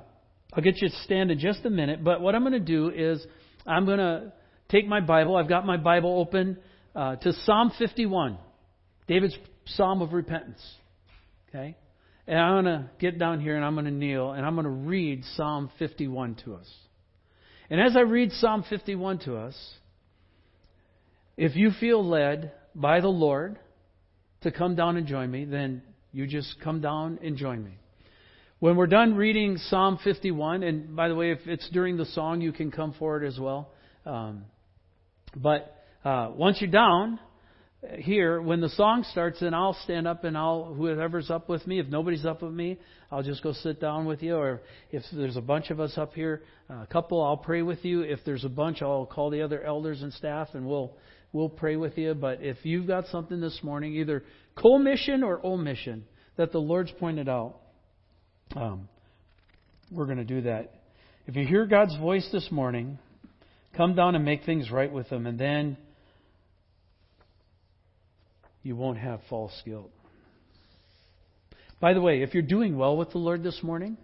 I'll 0.51 0.63
get 0.63 0.81
you 0.81 0.89
to 0.89 0.95
stand 1.03 1.29
in 1.31 1.37
just 1.37 1.63
a 1.63 1.69
minute. 1.69 2.03
But 2.03 2.19
what 2.19 2.33
I'm 2.33 2.41
going 2.41 2.53
to 2.53 2.59
do 2.59 2.89
is 2.89 3.25
I'm 3.67 3.85
going 3.85 3.99
to 3.99 4.33
take 4.69 4.87
my 4.87 4.99
Bible. 4.99 5.37
I've 5.37 5.47
got 5.47 5.65
my 5.65 5.77
Bible 5.77 6.19
open 6.19 6.57
uh, 6.95 7.17
to 7.17 7.33
Psalm 7.45 7.71
51, 7.77 8.37
David's 9.07 9.37
Psalm 9.65 10.01
of 10.01 10.11
repentance. 10.11 10.61
Okay? 11.49 11.77
And 12.27 12.39
I'm 12.39 12.63
going 12.63 12.77
to 12.77 12.89
get 12.99 13.19
down 13.19 13.41
here 13.41 13.55
and 13.55 13.65
I'm 13.65 13.75
going 13.75 13.85
to 13.85 13.91
kneel 13.91 14.31
and 14.31 14.45
I'm 14.45 14.55
going 14.55 14.65
to 14.65 14.69
read 14.69 15.23
Psalm 15.35 15.69
51 15.79 16.35
to 16.45 16.55
us. 16.55 16.71
And 17.69 17.81
as 17.81 17.95
I 17.97 18.01
read 18.01 18.31
Psalm 18.33 18.63
51 18.69 19.19
to 19.19 19.37
us, 19.37 19.55
if 21.35 21.55
you 21.55 21.71
feel 21.79 22.07
led 22.07 22.51
by 22.75 23.01
the 23.01 23.07
Lord 23.07 23.59
to 24.41 24.51
come 24.51 24.75
down 24.75 24.97
and 24.97 25.07
join 25.07 25.31
me, 25.31 25.45
then 25.45 25.81
you 26.11 26.27
just 26.27 26.55
come 26.63 26.81
down 26.81 27.19
and 27.23 27.37
join 27.37 27.63
me. 27.63 27.77
When 28.59 28.77
we're 28.77 28.87
done 28.87 29.15
reading 29.15 29.57
Psalm 29.57 29.99
51, 30.03 30.63
and 30.63 30.95
by 30.95 31.09
the 31.09 31.15
way, 31.15 31.31
if 31.31 31.39
it's 31.47 31.67
during 31.71 31.97
the 31.97 32.05
song, 32.05 32.39
you 32.39 32.53
can 32.53 32.71
come 32.71 32.93
forward 32.93 33.25
as 33.25 33.37
well. 33.37 33.71
Um, 34.05 34.45
but 35.35 35.75
uh, 36.05 36.31
once 36.33 36.61
you're 36.61 36.71
down 36.71 37.19
here, 37.97 38.41
when 38.41 38.61
the 38.61 38.69
song 38.69 39.05
starts, 39.11 39.39
then 39.39 39.53
I'll 39.53 39.77
stand 39.83 40.07
up 40.07 40.23
and 40.23 40.37
I'll 40.37 40.73
whoever's 40.73 41.29
up 41.29 41.49
with 41.49 41.65
me. 41.67 41.79
If 41.79 41.87
nobody's 41.87 42.25
up 42.25 42.41
with 42.41 42.53
me, 42.53 42.79
I'll 43.11 43.23
just 43.23 43.43
go 43.43 43.53
sit 43.53 43.79
down 43.81 44.05
with 44.05 44.23
you. 44.23 44.35
Or 44.35 44.61
if 44.91 45.03
there's 45.11 45.35
a 45.35 45.41
bunch 45.41 45.69
of 45.69 45.79
us 45.79 45.97
up 45.97 46.13
here, 46.13 46.43
a 46.69 46.87
couple, 46.87 47.21
I'll 47.21 47.37
pray 47.37 47.61
with 47.61 47.83
you. 47.83 48.01
If 48.01 48.19
there's 48.25 48.45
a 48.45 48.49
bunch, 48.49 48.81
I'll 48.81 49.05
call 49.05 49.29
the 49.29 49.41
other 49.41 49.61
elders 49.61 50.01
and 50.01 50.13
staff, 50.13 50.49
and 50.53 50.65
we'll 50.65 50.95
we'll 51.31 51.49
pray 51.49 51.75
with 51.75 51.97
you. 51.97 52.13
But 52.13 52.41
if 52.41 52.57
you've 52.63 52.87
got 52.87 53.07
something 53.07 53.41
this 53.41 53.59
morning, 53.63 53.95
either 53.95 54.23
commission 54.55 55.23
or 55.23 55.45
omission 55.45 56.05
that 56.37 56.51
the 56.51 56.59
Lord's 56.59 56.91
pointed 56.99 57.27
out, 57.27 57.55
um, 58.55 58.87
we're 59.91 60.05
going 60.05 60.17
to 60.17 60.23
do 60.23 60.41
that. 60.41 60.73
If 61.27 61.35
you 61.35 61.45
hear 61.45 61.65
God's 61.65 61.95
voice 61.97 62.27
this 62.31 62.49
morning, 62.51 62.97
Come 63.75 63.95
down 63.95 64.15
and 64.15 64.23
make 64.23 64.43
things 64.43 64.69
right 64.69 64.91
with 64.91 65.09
them, 65.09 65.25
and 65.25 65.39
then 65.39 65.77
you 68.63 68.75
won't 68.75 68.97
have 68.97 69.19
false 69.29 69.53
guilt. 69.65 69.91
By 71.79 71.93
the 71.93 72.01
way, 72.01 72.21
if 72.21 72.33
you're 72.33 72.43
doing 72.43 72.77
well 72.77 72.95
with 72.95 73.11
the 73.11 73.17
Lord 73.17 73.43
this 73.43 73.61
morning, 73.61 73.97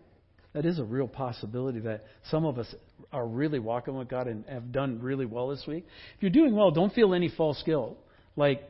that 0.54 0.66
is 0.66 0.80
a 0.80 0.84
real 0.84 1.08
possibility 1.08 1.80
that 1.82 2.04
some 2.30 2.46
of 2.46 2.60
us 2.60 2.74
are 3.12 3.26
really 3.26 3.60
walking 3.60 3.96
with 3.96 4.10
God 4.10 4.28
and 4.28 4.44
have 4.48 4.72
done 4.72 5.00
really 5.02 5.26
well 5.26 5.48
this 5.50 5.64
week. 5.68 5.86
If 6.18 6.22
you're 6.22 6.32
doing 6.32 6.56
well, 6.56 6.72
don't 6.72 6.94
feel 6.94 7.14
any 7.14 7.30
false 7.30 7.62
guilt. 7.66 7.98
Like 8.36 8.64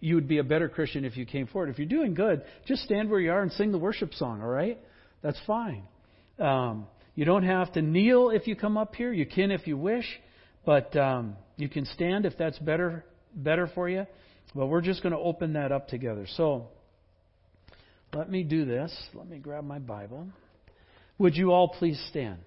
you 0.00 0.14
would 0.14 0.28
be 0.28 0.38
a 0.38 0.44
better 0.44 0.68
Christian 0.68 1.04
if 1.04 1.16
you 1.16 1.26
came 1.26 1.46
forward. 1.46 1.70
If 1.70 1.78
you're 1.78 1.88
doing 1.88 2.14
good, 2.14 2.42
just 2.66 2.82
stand 2.82 3.10
where 3.10 3.20
you 3.20 3.32
are 3.32 3.42
and 3.42 3.50
sing 3.52 3.72
the 3.72 3.78
worship 3.78 4.14
song, 4.14 4.42
all 4.42 4.48
right? 4.48 4.78
That's 5.22 5.40
fine. 5.46 5.84
Um, 6.38 6.86
you 7.14 7.24
don't 7.24 7.44
have 7.44 7.72
to 7.72 7.82
kneel 7.82 8.30
if 8.30 8.46
you 8.46 8.54
come 8.54 8.76
up 8.76 8.94
here. 8.94 9.12
You 9.12 9.26
can 9.26 9.50
if 9.50 9.66
you 9.66 9.76
wish. 9.76 10.06
But 10.64 10.96
um, 10.96 11.36
you 11.56 11.68
can 11.68 11.84
stand 11.86 12.26
if 12.26 12.36
that's 12.38 12.58
better 12.58 13.04
better 13.34 13.68
for 13.74 13.88
you. 13.88 14.06
But 14.54 14.66
we're 14.66 14.82
just 14.82 15.02
going 15.02 15.12
to 15.12 15.18
open 15.18 15.54
that 15.54 15.72
up 15.72 15.88
together. 15.88 16.26
So 16.36 16.68
let 18.12 18.30
me 18.30 18.44
do 18.44 18.64
this. 18.64 18.94
Let 19.12 19.28
me 19.28 19.38
grab 19.38 19.64
my 19.64 19.78
Bible. 19.80 20.28
Would 21.18 21.36
you 21.36 21.52
all 21.52 21.68
please 21.68 22.00
stand? 22.10 22.38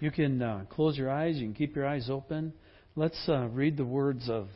You 0.00 0.10
can 0.10 0.42
uh, 0.42 0.64
close 0.70 0.98
your 0.98 1.10
eyes. 1.10 1.36
You 1.36 1.46
can 1.46 1.54
keep 1.54 1.76
your 1.76 1.86
eyes 1.86 2.08
open. 2.10 2.52
Let's 2.96 3.18
uh, 3.28 3.48
read 3.48 3.76
the 3.76 3.84
words 3.84 4.28
of. 4.28 4.48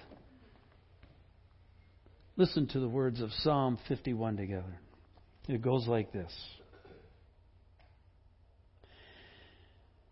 Listen 2.36 2.68
to 2.68 2.80
the 2.80 2.88
words 2.88 3.20
of 3.20 3.30
Psalm 3.32 3.78
51 3.88 4.36
together. 4.36 4.78
It 5.48 5.62
goes 5.62 5.86
like 5.86 6.12
this. 6.12 6.30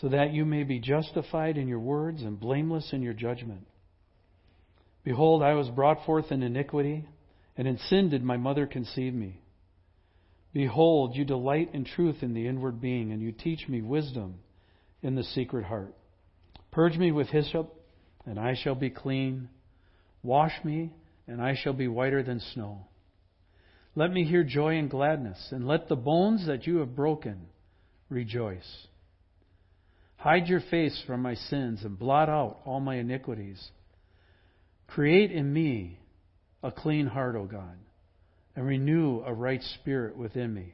so 0.00 0.08
that 0.08 0.32
you 0.32 0.44
may 0.44 0.64
be 0.64 0.80
justified 0.80 1.56
in 1.56 1.68
your 1.68 1.78
words 1.78 2.22
and 2.22 2.40
blameless 2.40 2.92
in 2.92 3.02
your 3.02 3.12
judgment. 3.12 3.66
Behold, 5.04 5.42
I 5.42 5.54
was 5.54 5.68
brought 5.68 6.04
forth 6.04 6.32
in 6.32 6.42
iniquity, 6.42 7.06
and 7.56 7.68
in 7.68 7.78
sin 7.78 8.08
did 8.10 8.24
my 8.24 8.36
mother 8.36 8.66
conceive 8.66 9.14
me. 9.14 9.40
Behold, 10.52 11.14
you 11.14 11.24
delight 11.24 11.70
in 11.74 11.84
truth 11.84 12.22
in 12.22 12.32
the 12.32 12.46
inward 12.46 12.80
being, 12.80 13.12
and 13.12 13.20
you 13.20 13.32
teach 13.32 13.68
me 13.68 13.82
wisdom 13.82 14.36
in 15.02 15.14
the 15.14 15.24
secret 15.24 15.64
heart. 15.64 15.94
Purge 16.70 16.96
me 16.96 17.12
with 17.12 17.28
hyssop, 17.28 17.72
and 18.26 18.38
I 18.38 18.54
shall 18.54 18.74
be 18.74 18.90
clean. 18.90 19.48
Wash 20.22 20.52
me, 20.64 20.92
and 21.28 21.40
I 21.40 21.54
shall 21.54 21.72
be 21.72 21.88
whiter 21.88 22.22
than 22.22 22.40
snow. 22.40 22.86
Let 23.94 24.10
me 24.10 24.24
hear 24.24 24.42
joy 24.42 24.78
and 24.78 24.90
gladness, 24.90 25.48
and 25.52 25.68
let 25.68 25.88
the 25.88 25.96
bones 25.96 26.46
that 26.46 26.66
you 26.66 26.78
have 26.78 26.96
broken 26.96 27.46
rejoice. 28.08 28.86
Hide 30.24 30.46
your 30.46 30.62
face 30.70 31.02
from 31.06 31.20
my 31.20 31.34
sins 31.34 31.84
and 31.84 31.98
blot 31.98 32.30
out 32.30 32.60
all 32.64 32.80
my 32.80 32.94
iniquities. 32.94 33.62
Create 34.86 35.30
in 35.30 35.52
me 35.52 35.98
a 36.62 36.72
clean 36.72 37.06
heart, 37.06 37.36
O 37.36 37.44
God, 37.44 37.76
and 38.56 38.66
renew 38.66 39.20
a 39.20 39.34
right 39.34 39.62
spirit 39.82 40.16
within 40.16 40.54
me. 40.54 40.72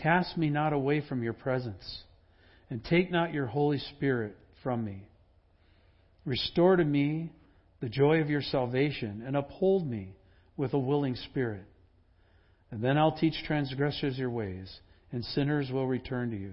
Cast 0.00 0.38
me 0.38 0.50
not 0.50 0.72
away 0.72 1.02
from 1.08 1.20
your 1.20 1.32
presence, 1.32 2.04
and 2.70 2.84
take 2.84 3.10
not 3.10 3.34
your 3.34 3.46
Holy 3.46 3.80
Spirit 3.96 4.36
from 4.62 4.84
me. 4.84 5.02
Restore 6.24 6.76
to 6.76 6.84
me 6.84 7.32
the 7.80 7.88
joy 7.88 8.20
of 8.20 8.30
your 8.30 8.42
salvation, 8.42 9.24
and 9.26 9.36
uphold 9.36 9.84
me 9.84 10.14
with 10.56 10.74
a 10.74 10.78
willing 10.78 11.16
spirit. 11.16 11.64
And 12.70 12.80
then 12.80 12.98
I'll 12.98 13.18
teach 13.18 13.34
transgressors 13.48 14.16
your 14.16 14.30
ways, 14.30 14.72
and 15.10 15.24
sinners 15.24 15.72
will 15.72 15.88
return 15.88 16.30
to 16.30 16.36
you. 16.36 16.52